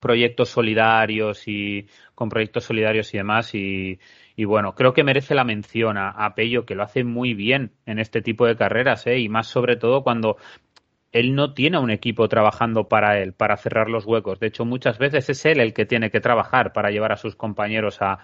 [0.00, 3.98] proyectos solidarios y con proyectos solidarios y demás y,
[4.38, 7.98] y bueno, creo que merece la mención a, Pello, que lo hace muy bien en
[7.98, 9.18] este tipo de carreras, ¿eh?
[9.18, 10.36] y más sobre todo cuando
[11.10, 14.38] él no tiene un equipo trabajando para él, para cerrar los huecos.
[14.38, 17.34] De hecho, muchas veces es él el que tiene que trabajar para llevar a sus
[17.34, 18.20] compañeros a,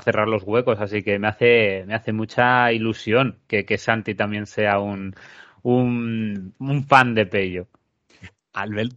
[0.00, 0.80] cerrar los huecos.
[0.80, 5.14] Así que me hace, me hace mucha ilusión que, que Santi también sea un,
[5.62, 7.66] un, un fan de Pello.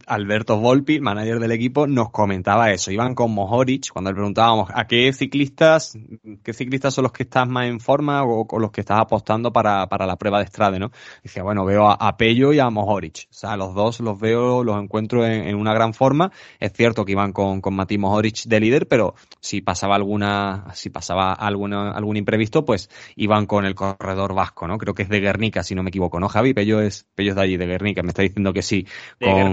[0.06, 2.90] Alberto Volpi, manager del equipo, nos comentaba eso.
[2.90, 5.96] Iban con Mohoric cuando le preguntábamos a qué ciclistas,
[6.42, 9.86] qué ciclistas son los que estás más en forma o, los que estás apostando para,
[9.88, 10.90] para, la prueba de Estrade, ¿no?
[11.22, 13.28] Decía, bueno, veo a, Pello y a Mohoric.
[13.30, 16.32] O sea, los dos los veo, los encuentro en, una gran forma.
[16.58, 20.90] Es cierto que iban con, con Mati Mohoric de líder, pero si pasaba alguna, si
[20.90, 24.78] pasaba alguna, algún imprevisto, pues iban con el corredor vasco, ¿no?
[24.78, 26.52] Creo que es de Guernica, si no me equivoco, ¿no, Javi?
[26.52, 28.02] Pello es, Pello es de allí, de Guernica.
[28.02, 28.86] Me está diciendo que sí
[29.20, 29.51] con,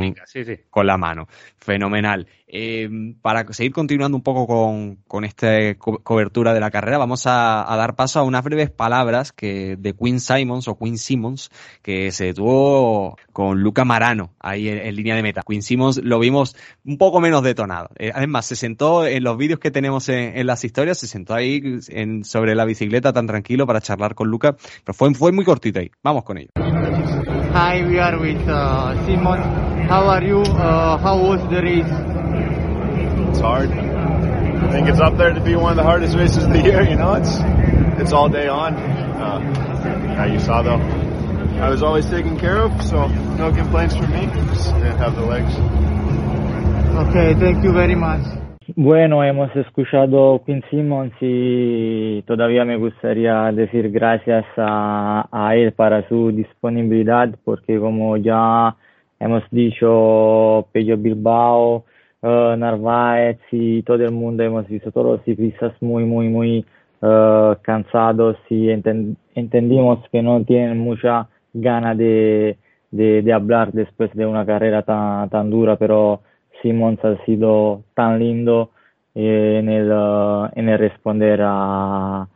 [0.85, 1.27] la mano.
[1.57, 2.27] Fenomenal.
[2.51, 2.89] Eh,
[3.21, 7.95] para seguir continuando un poco con, con esta cobertura de la carrera, vamos a, dar
[7.95, 11.51] paso a unas breves palabras que de Quinn Simons o Quinn Simmons,
[11.83, 15.43] que se detuvo con Luca Marano ahí en, línea de meta.
[15.47, 17.89] Quinn Simmons lo vimos un poco menos detonado.
[17.97, 21.61] Eh, además, se sentó en los vídeos que tenemos en, las historias, se sentó ahí
[21.89, 25.79] en, sobre la bicicleta tan tranquilo para charlar con Luca, pero fue, fue muy cortito
[25.79, 25.91] ahí.
[26.01, 26.49] Vamos con ello.
[27.51, 29.41] Hi, we are with uh, Simon.
[29.87, 30.41] How are you?
[30.41, 31.83] Uh, how was the race?
[33.29, 33.71] It's hard.
[33.71, 36.83] I think it's up there to be one of the hardest races of the year.
[36.83, 37.39] You know, it's
[37.99, 38.75] it's all day on.
[38.75, 39.39] Uh,
[40.05, 40.77] yeah, you saw though.
[41.59, 44.27] I was always taken care of, so no complaints from me.
[44.53, 45.53] Just didn't have the legs.
[47.07, 48.21] Okay, thank you very much.
[48.81, 56.31] Bueno, hemos escuchado Quinn Simmons y todavía me gustaría decir gracias a, él para su
[56.31, 58.77] disponibilidad porque como ya
[59.19, 61.83] hemos dicho, Pello Bilbao
[62.21, 66.65] Narváez y todo el mundo hemos visto todos los ciclistas muy, muy, muy
[67.61, 72.57] cansados y entendimos que no tienen mucha gana de,
[72.91, 76.21] de, hablar después de una carrera tan, tan dura, pero
[76.61, 78.71] Simons ha sido tan lindo
[79.15, 79.91] en, el,
[80.55, 82.27] en el responder a,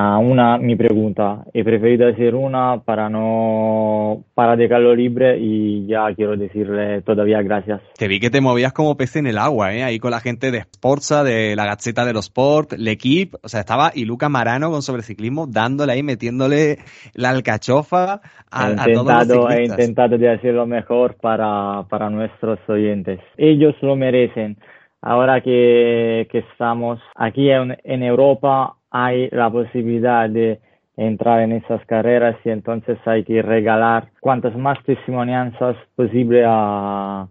[0.00, 1.44] a una mi pregunta.
[1.52, 7.80] He preferido decir una para no para dejarlo libre y ya quiero decirle todavía gracias.
[7.98, 9.82] Te vi que te movías como pez en el agua, ¿eh?
[9.82, 13.58] ahí con la gente de Sportsa, de la Gaceta de los Sport, L'Equipe, o sea,
[13.58, 16.78] estaba y Luca Marano con sobreciclismo dándole ahí, metiéndole
[17.14, 18.20] la alcachofa
[18.52, 23.18] a, he intentado, He intentado de hacer lo mejor para, para nuestros oyentes.
[23.36, 24.58] Ellos lo merecen.
[25.02, 30.60] Ahora que, que estamos aquí en, en Europa, hay la posibilidad de
[30.96, 37.28] entrar en esas carreras y entonces hay que regalar cuantas más testimonianzas posible a,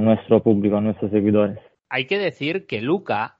[0.00, 1.58] nuestro público, a nuestros seguidores.
[1.88, 3.36] Hay que decir que Luca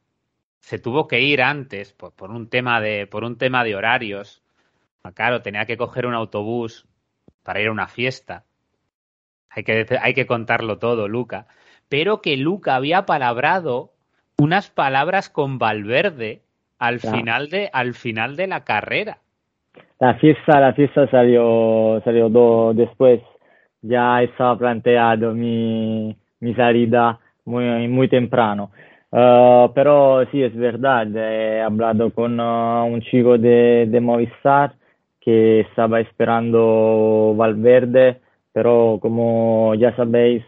[0.60, 4.42] se tuvo que ir antes por, por un tema de por un tema de horarios.
[5.02, 6.86] Ah, claro, tenía que coger un autobús
[7.42, 8.44] para ir a una fiesta.
[9.50, 11.48] Hay que, hay que contarlo todo, Luca.
[11.88, 13.92] Pero que Luca había palabrado
[14.38, 16.42] unas palabras con Valverde
[16.78, 19.18] al final de al final de la carrera.
[19.98, 23.20] La fiesta, la fiesta salió salió do, después.
[23.82, 28.70] Ya estaba planteado mi, mi salida muy muy temprano.
[29.10, 34.74] Uh, pero sí es verdad, he hablado con uh, un chico de, de Movistar
[35.20, 38.20] que estaba esperando Valverde,
[38.52, 40.42] pero como ya sabéis,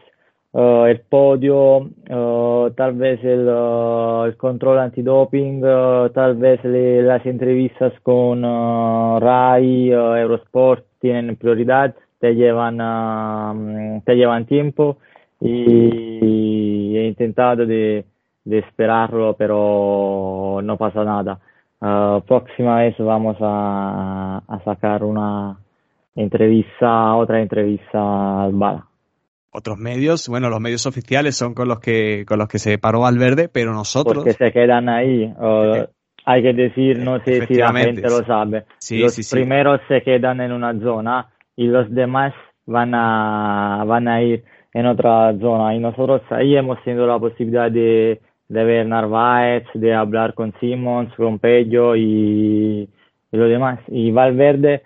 [0.59, 5.63] uh, el podio, uh, tal vez el, uh, el control antidoping,
[6.13, 14.99] tal vez las entrevistas con RAI, Eurosport tienen prioridad, te llevan, um, te llevan tiempo
[15.41, 18.05] y he intentado de,
[18.45, 21.39] de esperarlo, pero no pasa nada.
[22.27, 25.57] próxima vez vamos a, a sacar una
[26.17, 28.88] entrevista, otra entrevista al Bala
[29.51, 33.01] otros medios, bueno, los medios oficiales son con los que con los que se paró
[33.01, 35.32] Valverde, pero nosotros porque se quedan ahí.
[36.24, 38.64] hay que decir, no sé si la gente lo sabe.
[38.90, 42.34] los primeros se quedan en una zona y los demás
[42.66, 44.44] van a van a ir
[44.74, 49.94] en otra zona y nosotros ahí hemos tenido la posibilidad de, de ver Narváez, de
[49.94, 52.88] hablar con Simons, con Pello y,
[53.32, 53.80] y lo demás.
[53.88, 54.82] Y Valverde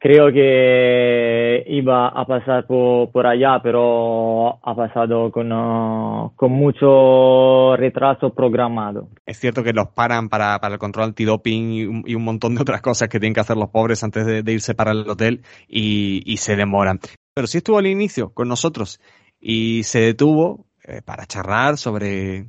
[0.00, 7.76] creo que iba a pasar por, por allá, pero ha pasado con, uh, con mucho
[7.76, 9.10] retraso programado.
[9.26, 12.54] Es cierto que los paran para, para el control antidoping y un, y un montón
[12.54, 15.08] de otras cosas que tienen que hacer los pobres antes de, de irse para el
[15.08, 16.98] hotel y, y, se demoran.
[17.34, 19.00] Pero sí estuvo al inicio con nosotros
[19.38, 22.46] y se detuvo eh, para charlar sobre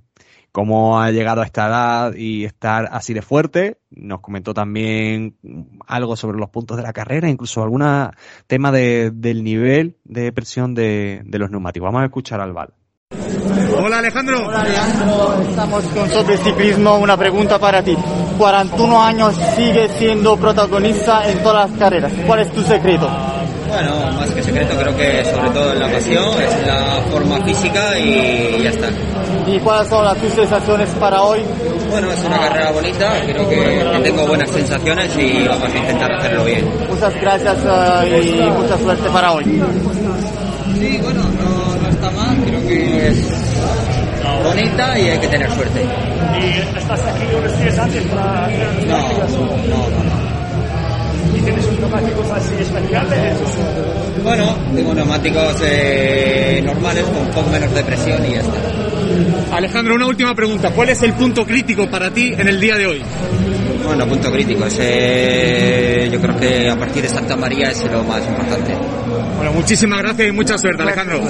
[0.52, 3.78] cómo ha llegado a esta edad y estar así de fuerte.
[3.90, 5.38] Nos comentó también
[5.88, 7.84] algo sobre los puntos de la carrera, incluso algún
[8.48, 11.88] tema de, del nivel de presión de, de, los neumáticos.
[11.88, 12.74] Vamos a escuchar al Val.
[13.78, 14.48] Hola Alejandro.
[14.48, 16.98] Hola Alejandro, estamos con sobre ciclismo.
[16.98, 17.96] Una pregunta para ti.
[18.38, 22.12] 41 años, sigue siendo protagonista en todas las carreras.
[22.26, 23.08] ¿Cuál es tu secreto?
[23.68, 27.98] Bueno, más que secreto, creo que sobre todo en la pasión, es la forma física
[28.00, 28.90] y ya está.
[29.48, 31.40] ¿Y cuáles son las tus sensaciones para hoy?
[31.90, 36.44] Bueno, es una carrera bonita, creo que tengo buenas sensaciones y vamos a intentar hacerlo
[36.44, 36.70] bien.
[36.90, 39.44] Muchas gracias uh, y mucha suerte para hoy.
[39.44, 43.28] Sí, bueno, no, no está mal, creo que es
[44.44, 45.82] bonita y hay que tener suerte.
[46.42, 48.48] ¿Y estás aquí unos días antes para
[48.88, 50.32] No, no, no.
[51.38, 53.38] ¿Y tienes unos neumáticos así especiales?
[54.24, 59.56] Bueno, tengo neumáticos eh, normales con un poco menos de presión y ya está.
[59.56, 60.70] Alejandro, una última pregunta.
[60.72, 63.02] ¿Cuál es el punto crítico para ti en el día de hoy?
[63.86, 64.66] Bueno, punto crítico.
[64.66, 68.74] Ese, yo creo que a partir de Santa María es lo más importante.
[69.38, 71.22] Bueno, muchísimas gracias y mucha suerte, Alejandro.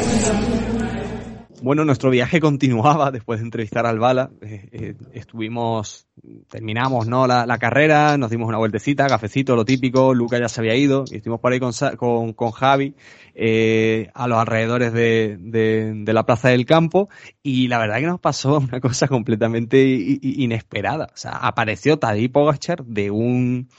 [1.62, 4.32] Bueno, nuestro viaje continuaba después de entrevistar al Bala.
[4.42, 6.08] Eh, eh, estuvimos,
[6.50, 7.28] terminamos ¿no?
[7.28, 10.16] La, la, carrera, nos dimos una vueltecita, cafecito, lo típico.
[10.16, 12.96] Luca ya se había ido y estuvimos por ahí con, con, con Javi
[13.36, 17.10] eh, a los alrededores de, de, la Plaza del Campo.
[17.44, 21.10] Y la verdad que nos pasó una cosa completamente inesperada.
[21.14, 23.70] O sea, apareció Tadej Pogachar de un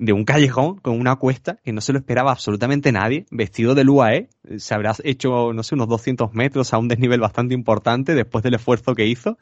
[0.00, 3.82] de un callejón con una cuesta que no se lo esperaba absolutamente nadie, vestido de
[3.82, 8.44] UAE, se habrá hecho, no sé, unos 200 metros a un desnivel bastante importante después
[8.44, 9.38] del esfuerzo que hizo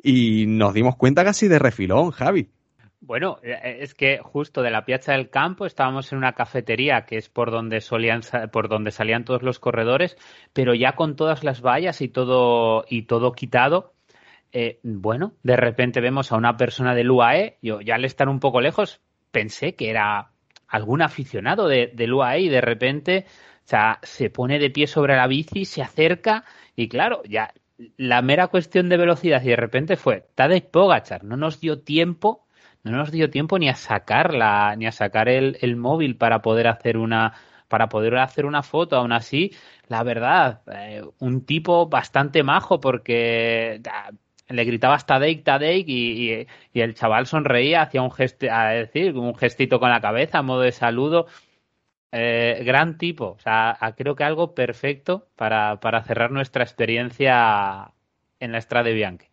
[0.00, 2.48] y nos dimos cuenta casi de refilón, Javi.
[3.00, 7.16] Bueno, eh, es que justo de la Piazza del Campo estábamos en una cafetería que
[7.16, 8.20] es por donde solían
[8.52, 10.16] por donde salían todos los corredores,
[10.52, 13.92] pero ya con todas las vallas y todo y todo quitado.
[14.52, 18.40] Eh, bueno, de repente vemos a una persona del UAE, yo ya al estar un
[18.40, 19.00] poco lejos
[19.30, 20.30] pensé que era
[20.68, 23.26] algún aficionado de, del UAE y de repente
[23.66, 26.44] o sea, se pone de pie sobre la bici, se acerca
[26.76, 27.52] y claro, ya
[27.96, 32.46] la mera cuestión de velocidad y de repente fue Tadej Pogachar, no nos dio tiempo,
[32.84, 36.68] no nos dio tiempo ni a sacarla, ni a sacar el, el móvil para poder
[36.68, 37.34] hacer una
[37.66, 39.50] para poder hacer una foto, aún así,
[39.88, 43.80] la verdad, eh, un tipo bastante majo porque
[44.48, 49.16] le gritaba hasta Tadej y, y, y, el chaval sonreía, hacía un gesto, a decir,
[49.16, 51.26] un gestito con la cabeza a modo de saludo.
[52.12, 57.92] Eh, gran tipo, o sea, creo que algo perfecto para, para cerrar nuestra experiencia
[58.40, 59.26] en la Estrada de Bianchi.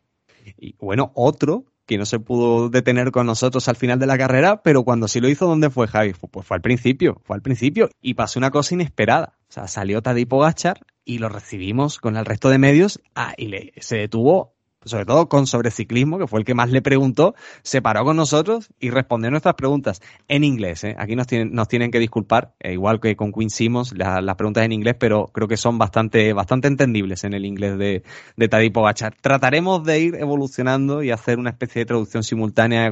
[0.57, 4.63] Y bueno, otro que no se pudo detener con nosotros al final de la carrera,
[4.63, 6.13] pero cuando sí lo hizo, ¿dónde fue Javi?
[6.31, 9.37] Pues fue al principio, fue al principio y pasó una cosa inesperada.
[9.49, 13.47] O sea, salió Tadej Pogachar y lo recibimos con el resto de medios ah, y
[13.47, 14.52] le, se detuvo
[14.85, 18.17] sobre todo con sobre ciclismo, que fue el que más le preguntó, se paró con
[18.17, 20.83] nosotros y respondió nuestras preguntas en inglés.
[20.83, 20.95] ¿eh?
[20.97, 24.65] Aquí nos tienen, nos tienen que disculpar, eh, igual que con Queen Simmons, las preguntas
[24.65, 28.03] en inglés, pero creo que son bastante, bastante entendibles en el inglés de,
[28.35, 29.15] de Tadej Pogacar.
[29.21, 32.91] Trataremos de ir evolucionando y hacer una especie de traducción simultánea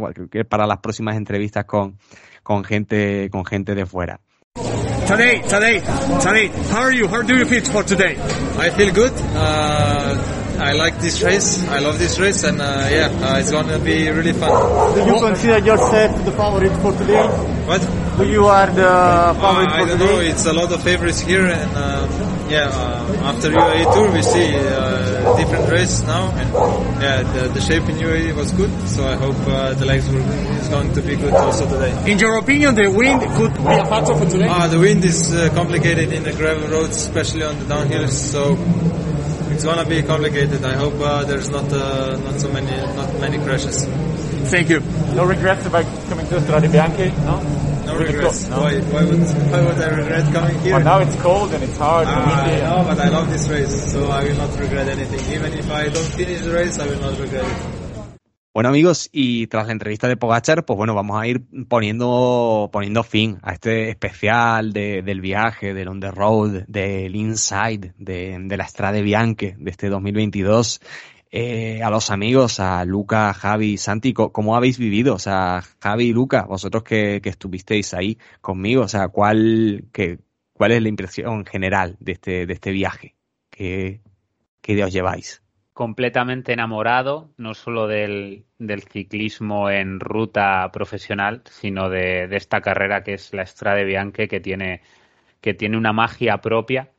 [0.49, 1.97] para las próximas entrevistas con,
[2.43, 4.19] con, gente, con gente de fuera.
[5.07, 5.81] Today, today,
[6.21, 7.07] today, how are you?
[7.07, 8.15] How do you feel for today?
[8.57, 9.11] I feel good.
[9.35, 10.40] Uh...
[10.61, 11.67] I like this race.
[11.67, 14.51] I love this race, and uh, yeah, uh, it's going to be really fun.
[14.93, 17.25] Do you consider yourself the favorite for today?
[17.65, 17.81] What?
[18.17, 20.05] Do you are the favorite uh, for I don't today?
[20.05, 20.19] know.
[20.19, 22.09] It's a lot of favorites here, and um,
[22.51, 26.49] yeah, uh, after UAE tour, we see uh, different race now, and
[27.01, 28.69] yeah, the, the shape in UAE was good.
[28.87, 30.21] So I hope uh, the legs will,
[30.61, 32.11] is going to be good also today.
[32.11, 34.47] In your opinion, the wind could be a factor for today?
[34.47, 38.11] Ah, the wind is uh, complicated in the gravel roads, especially on the downhills.
[38.11, 38.55] So
[39.51, 40.63] it's gonna be complicated.
[40.63, 43.85] I hope uh, there's not uh, not so many not many crashes.
[44.49, 44.79] Thank you.
[45.15, 47.39] No regrets about coming to Strade Bianchi, no?
[47.85, 48.47] No regrets.
[48.49, 48.61] No?
[48.61, 49.19] Why, why would
[49.51, 50.73] why would I regret coming here?
[50.75, 52.07] Well, now it's cold and it's hard.
[52.07, 55.21] Uh, I know, but I love this race, so I will not regret anything.
[55.33, 57.80] Even if I don't finish the race, I will not regret it.
[58.53, 63.01] Bueno amigos, y tras la entrevista de Pogachar, pues bueno, vamos a ir poniendo, poniendo
[63.01, 68.57] fin a este especial de, del viaje, del on the road, del inside, de, de
[68.57, 70.81] la Strade Bianche de este 2022.
[71.31, 75.15] Eh, a los amigos, a Luca, Javi, Santi, ¿cómo habéis vivido?
[75.15, 80.19] O sea, Javi y Luca, vosotros que, que estuvisteis ahí conmigo, o sea, ¿cuál, que,
[80.51, 83.15] cuál es la impresión general de este, de este viaje?
[83.49, 84.01] ¿Qué,
[84.61, 85.40] qué os lleváis?
[85.73, 93.03] Completamente enamorado, no solo del, del, ciclismo en ruta profesional, sino de, de, esta carrera
[93.03, 94.81] que es la Strade Bianche, que tiene,
[95.41, 96.91] que tiene una magia propia,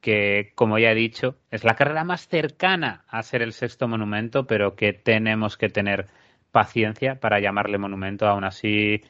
[0.00, 4.46] que, como ya he dicho, es la carrera más cercana a ser el sexto monumento,
[4.46, 6.08] pero que tenemos que tener
[6.50, 8.26] paciencia para llamarle monumento.
[8.26, 9.02] Aún así,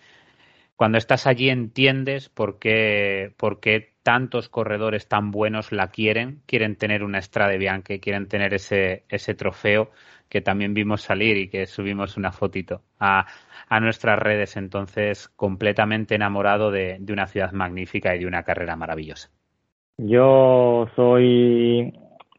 [0.81, 6.77] cuando estás allí entiendes por qué, por qué tantos corredores tan buenos la quieren, quieren
[6.77, 9.91] tener una Strade Bianche, quieren tener ese, ese trofeo
[10.31, 13.27] que también vimos salir y que subimos una fotito a,
[13.69, 14.57] a nuestras redes.
[14.57, 19.29] Entonces, completamente enamorado de, de, una ciudad magnífica y de una carrera maravillosa.
[19.99, 21.93] Yo soy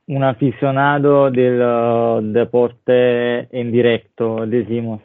[0.07, 4.99] un aficionado del uh, deporte en directo, decimos.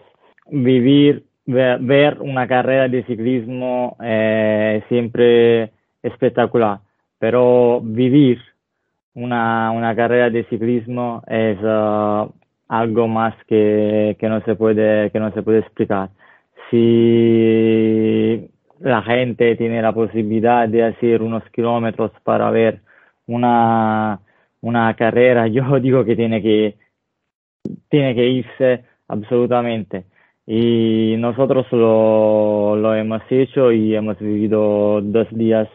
[0.51, 5.71] Vivir, ver, una carrera de ciclismo es siempre
[6.03, 6.81] espectacular,
[7.19, 8.41] pero vivir
[9.15, 12.31] una, una carrera de ciclismo es uh,
[12.69, 16.11] algo más que, que, no se puede, que no se puede explicar.
[16.71, 18.49] Si
[18.81, 22.81] la gente tiene la posibilidad de hacer unos kilómetros para ver
[23.27, 24.21] una,
[24.61, 26.77] una carrera, yo digo que tiene que,
[27.89, 30.05] tiene que irse absolutamente.
[30.47, 35.69] Y nosotros lo, lo hemos hecho y hemos vivido dos días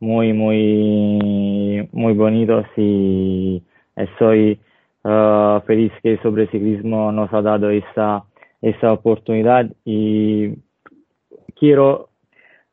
[0.00, 3.62] muy, muy, muy bonitos y
[3.94, 4.58] estoy
[5.04, 8.24] uh, feliz que sobre ciclismo nos ha dado esa,
[8.60, 10.54] esa oportunidad y
[11.54, 12.10] quiero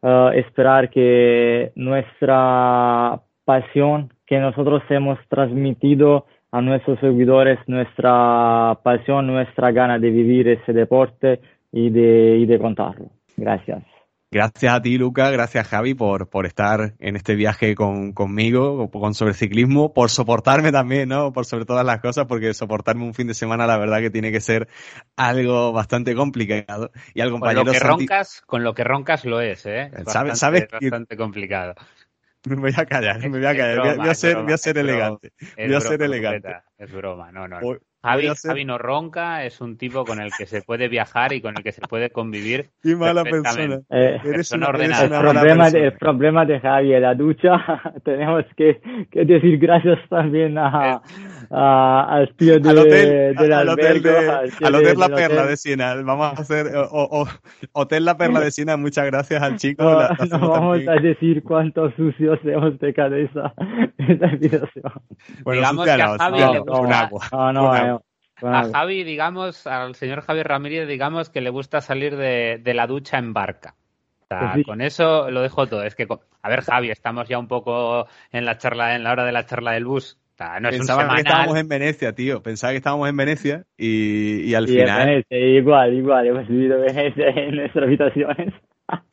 [0.01, 6.25] uh, esperar que nuestra pasión que nosotros hemos transmitido
[6.55, 12.59] a nuestros seguidores, nuestra pasión, nuestra gana de vivir ese deporte y de, y de
[12.59, 13.07] contarlo.
[13.35, 13.83] Gracias.
[14.31, 19.13] Gracias a ti, Luca, gracias Javi por, por estar en este viaje con, conmigo, con
[19.13, 21.31] sobre ciclismo, por soportarme también, ¿no?
[21.33, 24.31] Por sobre todas las cosas, porque soportarme un fin de semana, la verdad que tiene
[24.31, 24.67] que ser
[25.17, 26.89] algo bastante complicado.
[27.13, 29.81] Y al compañero con lo que Santi- roncas, con lo que roncas lo es, ¿eh?
[29.85, 31.75] Es ¿Sabes- bastante, sabes que- bastante complicado.
[32.47, 33.79] Me voy a callar, me voy a callar.
[33.79, 35.31] Voy a- broma, voy a ser, broma, voy a ser broma, elegante.
[35.57, 36.55] Voy a ser elegante.
[36.77, 37.55] Es broma, no, no.
[37.59, 37.61] no.
[37.61, 40.89] Voy- Javi, voy ser- Javi no ronca, es un tipo con el que se puede
[40.89, 42.71] viajar y con el que se puede convivir.
[42.83, 43.79] Qué mala persona.
[43.89, 45.85] Eh, Persona una- eres el una mala problema, de, persona.
[45.85, 47.51] el problema de Javi en la ducha,
[48.03, 51.01] tenemos que, que decir gracias también a,
[51.55, 55.35] a- al tío de, al hotel, del al hotel, de- al de- hotel La Perla
[55.41, 55.47] hotel.
[55.49, 55.95] de Siena.
[56.01, 57.27] Vamos a hacer o- o-
[57.73, 58.75] Hotel La Perla de Siena.
[58.77, 59.83] Muchas gracias al chico.
[59.83, 60.89] No, La- la no vamos también.
[60.89, 63.53] a decir cuántos sucios hemos de esa,
[63.97, 64.91] esa habitación.
[65.43, 67.21] Bueno, Digamos que a Javi le no, gusta- con agua.
[67.31, 68.01] No, no, Con eh, agua.
[68.45, 68.63] A.
[68.71, 73.17] Javi, digamos, al señor Javier Ramírez, digamos que le gusta salir de, de la ducha
[73.17, 73.75] en barca.
[74.23, 74.63] O sea, Pues sí.
[74.63, 75.83] con eso lo dejo todo.
[75.83, 76.07] Es que,
[76.41, 79.45] a ver, Javi, estamos ya un poco en la charla, en la hora de la
[79.45, 80.17] charla del bus.
[80.33, 82.41] O sea, no es Pensaba un que estábamos en Venecia, tío.
[82.41, 86.47] Pensaba que estábamos en Venecia y, y al Y en final, Venecia, igual, igual, hemos
[86.47, 88.53] vivido Venecia en nuestras habitaciones.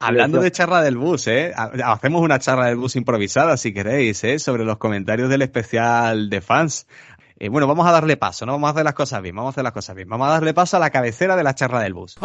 [0.00, 1.52] hablando de charla del bus, ¿eh?
[1.56, 4.38] Ha- Hacemos una charla del bus improvisada, si queréis, ¿eh?
[4.38, 6.86] Sobre los comentarios del especial de fans.
[7.38, 8.52] Eh, bueno, vamos a darle paso, ¿no?
[8.52, 10.08] Vamos a hacer las cosas bien, vamos a hacer las cosas bien.
[10.08, 12.16] Vamos a darle paso a la cabecera de la charla del bus.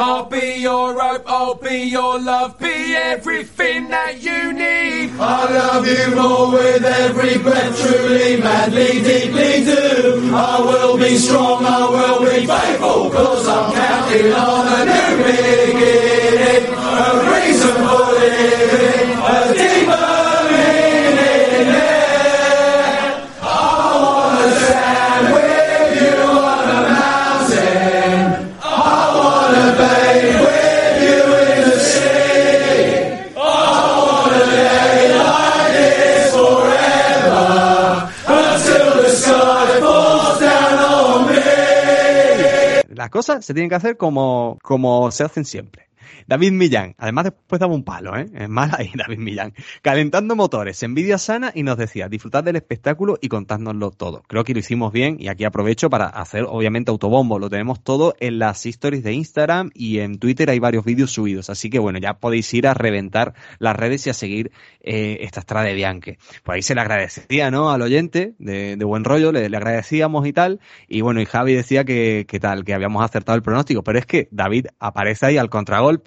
[43.11, 45.90] Cosas se tienen que hacer como, como se hacen siempre.
[46.27, 48.27] David Millán, además después daba un palo, ¿eh?
[48.33, 49.53] Es mal ahí, David Millán.
[49.81, 54.23] Calentando motores, envidia sana y nos decía, disfrutad del espectáculo y contádnoslo todo.
[54.27, 57.39] Creo que lo hicimos bien y aquí aprovecho para hacer, obviamente, autobombo.
[57.39, 61.49] Lo tenemos todo en las stories de Instagram y en Twitter hay varios vídeos subidos.
[61.49, 64.51] Así que bueno, ya podéis ir a reventar las redes y a seguir
[64.81, 66.17] eh, esta estrada de Bianque.
[66.43, 67.71] Por ahí se le agradecía, ¿no?
[67.71, 70.59] Al oyente de, de buen rollo, le, le agradecíamos y tal.
[70.88, 73.83] Y bueno, y Javi decía que, que tal, que habíamos acertado el pronóstico.
[73.83, 76.01] Pero es que David aparece ahí al contragolpe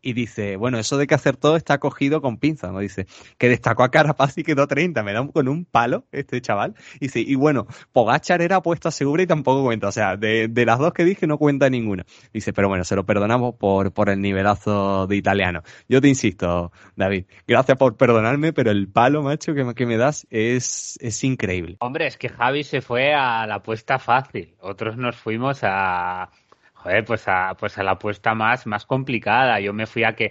[0.00, 2.78] y dice, bueno, eso de que acertó está cogido con pinza, ¿no?
[2.80, 3.06] Dice,
[3.38, 6.74] que destacó a Carapaz y quedó 30, me da con un palo este chaval.
[6.96, 10.48] Y dice, y bueno, Pogachar era puesto a segura y tampoco cuenta, o sea, de,
[10.48, 12.04] de las dos que dije no cuenta ninguna.
[12.32, 15.62] Dice, pero bueno, se lo perdonamos por, por el nivelazo de italiano.
[15.88, 19.96] Yo te insisto, David, gracias por perdonarme, pero el palo, macho, que, me- que me
[19.96, 21.76] das es, es increíble.
[21.80, 24.54] Hombre, es que Javi se fue a la apuesta fácil.
[24.60, 26.30] Otros nos fuimos a.
[26.78, 29.60] Joder, pues a, pues a la apuesta más, más complicada.
[29.60, 30.30] Yo me fui a que,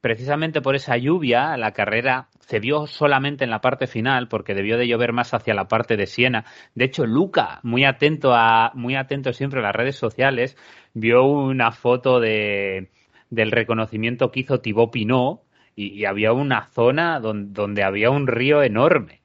[0.00, 4.76] precisamente por esa lluvia, la carrera se vio solamente en la parte final, porque debió
[4.76, 6.44] de llover más hacia la parte de Siena.
[6.74, 10.56] De hecho, Luca, muy atento a, muy atento siempre a las redes sociales,
[10.94, 12.90] vio una foto de,
[13.30, 15.42] del reconocimiento que hizo Thibaut Pinot
[15.74, 19.20] y, y había una zona donde, donde había un río enorme.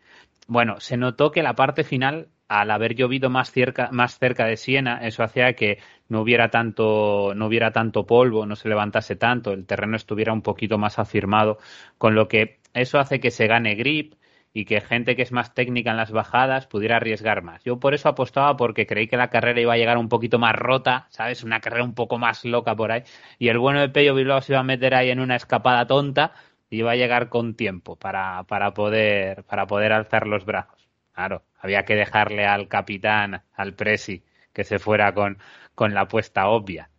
[0.48, 4.58] Bueno, se notó que la parte final, al haber llovido más cerca, más cerca de
[4.58, 9.52] Siena, eso hacía que no hubiera tanto, no hubiera tanto polvo, no se levantase tanto,
[9.52, 11.58] el terreno estuviera un poquito más afirmado,
[11.98, 14.16] con lo que eso hace que se gane grip
[14.56, 17.62] y que gente que es más técnica en las bajadas pudiera arriesgar más.
[17.66, 20.56] Yo por eso apostaba porque creí que la carrera iba a llegar un poquito más
[20.56, 21.44] rota, ¿sabes?
[21.44, 23.04] Una carrera un poco más loca por ahí.
[23.38, 26.32] Y el bueno de Pello Bilbao se iba a meter ahí en una escapada tonta
[26.70, 30.88] y iba a llegar con tiempo para, para, poder, para poder alzar los brazos.
[31.14, 34.24] Claro, había que dejarle al capitán, al presi,
[34.54, 35.38] que se fuera con,
[35.76, 36.90] con la apuesta obvia.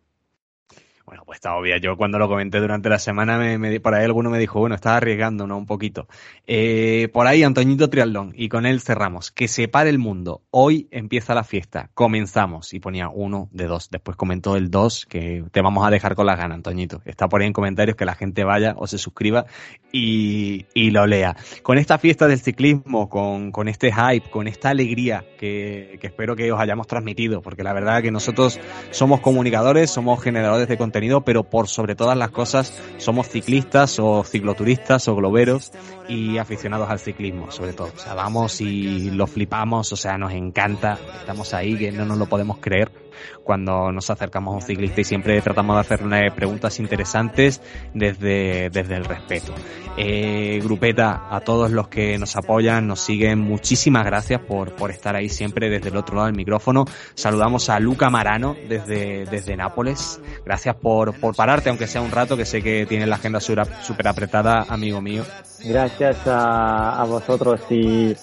[1.07, 1.77] Bueno, pues está obvia.
[1.77, 4.75] Yo cuando lo comenté durante la semana, me, me- por ahí alguno me dijo, bueno,
[4.75, 5.57] estás arriesgando, ¿no?
[5.57, 6.05] Un poquito.
[6.45, 9.31] Eh, por ahí Antoñito Triatlón, y con él cerramos.
[9.31, 10.41] Que se pare el mundo.
[10.51, 11.89] Hoy empieza la fiesta.
[11.93, 12.73] Comenzamos.
[12.73, 13.89] Y ponía uno de dos.
[13.89, 17.01] Después comentó el dos, que te vamos a dejar con las ganas, Antoñito.
[17.05, 19.45] Está por ahí en comentarios que la gente vaya o se suscriba
[19.93, 21.37] y, y lo lea.
[21.63, 26.35] Con esta fiesta del ciclismo, con, con este hype, con esta alegría que, que espero
[26.35, 28.59] que os hayamos transmitido, porque la verdad que nosotros
[28.91, 34.23] somos comunicadores, somos generadores de contenido, pero por sobre todas las cosas somos ciclistas o
[34.23, 35.71] cicloturistas o globeros
[36.07, 37.91] y aficionados al ciclismo, sobre todo.
[37.95, 42.17] O sea, vamos y lo flipamos, o sea, nos encanta, estamos ahí, que no nos
[42.17, 43.06] lo podemos creer.
[43.43, 47.61] Cuando nos acercamos a un ciclista y siempre tratamos de hacerle preguntas interesantes
[47.93, 49.53] desde, desde el respeto.
[49.97, 55.15] Eh, grupeta, a todos los que nos apoyan, nos siguen, muchísimas gracias por, por estar
[55.15, 56.85] ahí siempre desde el otro lado del micrófono.
[57.15, 60.21] Saludamos a Luca Marano desde, desde Nápoles.
[60.45, 64.07] Gracias por, por pararte, aunque sea un rato, que sé que tienes la agenda súper
[64.07, 65.23] apretada, amigo mío.
[65.65, 68.15] Gracias a, a vosotros y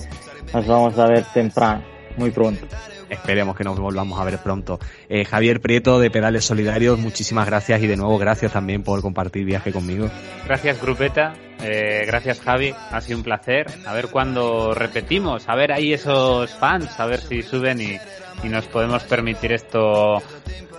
[0.52, 1.82] nos vamos a ver temprano,
[2.16, 2.66] muy pronto.
[3.08, 4.78] Esperemos que nos volvamos a ver pronto.
[5.08, 9.44] Eh, Javier Prieto de Pedales Solidarios, muchísimas gracias y de nuevo gracias también por compartir
[9.44, 10.10] viaje conmigo.
[10.46, 13.66] Gracias Grupeta, eh, gracias Javi, ha sido un placer.
[13.86, 17.98] A ver cuándo repetimos, a ver ahí esos fans, a ver si suben y,
[18.42, 20.22] y nos podemos permitir esto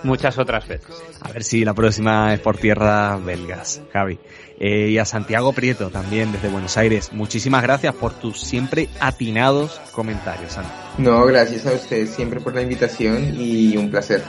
[0.02, 0.94] muchas otras veces.
[1.20, 4.18] A ver si la próxima es por tierra belgas, Javi.
[4.58, 7.12] Eh, y a Santiago Prieto también desde Buenos Aires.
[7.12, 10.70] Muchísimas gracias por tus siempre atinados comentarios, Santi.
[10.98, 14.22] No, gracias a ustedes siempre por la invitación y un placer.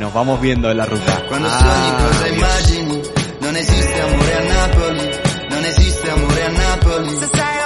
[0.00, 1.24] Nos vamos viendo en la ruta.
[1.28, 3.02] Quando sogni cosa immagini,
[3.40, 5.10] non esiste amore a Napoli,
[5.50, 7.57] non esiste amore a Napoli.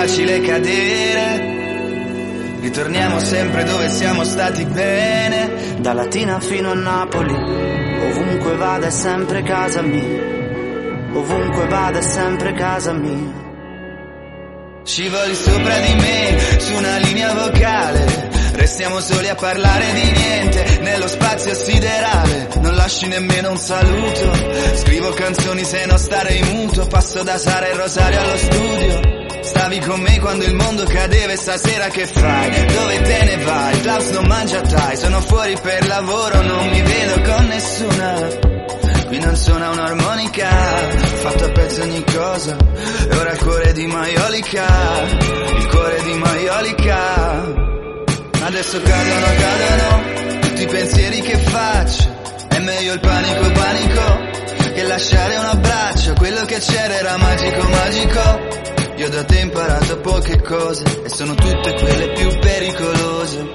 [0.00, 1.58] Facile cadere.
[2.62, 5.76] Ritorniamo sempre dove siamo stati bene.
[5.78, 10.28] Da Latina fino a Napoli, ovunque vada è sempre casa mia.
[11.12, 13.48] Ovunque vada è sempre casa mia.
[14.84, 18.28] Scivoli sopra di me, su una linea vocale.
[18.54, 22.48] Restiamo soli a parlare di niente, nello spazio siderale.
[22.60, 24.32] Non lasci nemmeno un saluto.
[24.76, 26.86] Scrivo canzoni se non stare in muto.
[26.86, 29.19] Passo da Sara e Rosario allo studio.
[29.60, 32.64] Stavi con me quando il mondo cadeva e stasera che fai?
[32.64, 33.80] Dove te ne vai?
[33.82, 38.28] Klaus non mangia tai, sono fuori per lavoro, non mi vedo con nessuna.
[39.06, 42.56] Qui non suona un'armonica, fatto a pezzi ogni cosa.
[42.56, 44.66] E ora il cuore di Maiolica,
[45.58, 47.44] il cuore di Maiolica.
[48.40, 52.18] Adesso cadono, cadono, tutti i pensieri che faccio.
[52.48, 56.14] È meglio il panico, panico, che lasciare un abbraccio.
[56.14, 58.39] Quello che c'era era magico, magico.
[59.00, 63.48] Io da te ho imparato poche cose e sono tutte quelle più pericolose.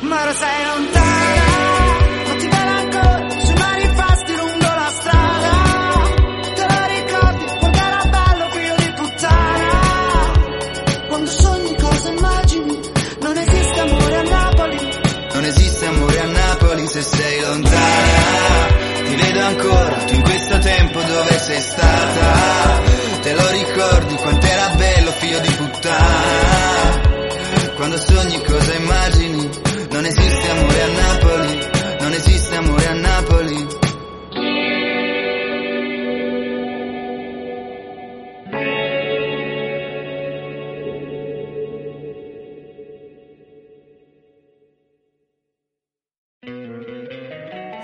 [0.00, 1.42] Ma ora sei lontana,
[2.24, 5.50] ma ti vedo ancora sui manifesti lungo la strada.
[6.54, 9.68] Te lo ricordi quanto era bello figlio di puttana?
[11.08, 12.80] Quando sogni cosa immagini,
[13.20, 14.98] non esiste amore a Napoli.
[15.34, 18.68] Non esiste amore a Napoli se sei lontana.
[19.04, 22.89] Ti vedo ancora, tu in questo tempo dove sei stata.
[27.90, 29.50] Quando sogni cosa immagini,
[29.90, 31.68] non esiste amore a Napoli.
[31.98, 33.66] Non esiste amore a Napoli.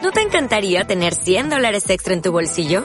[0.03, 2.85] ¿No te encantaría tener 100 dólares extra en tu bolsillo?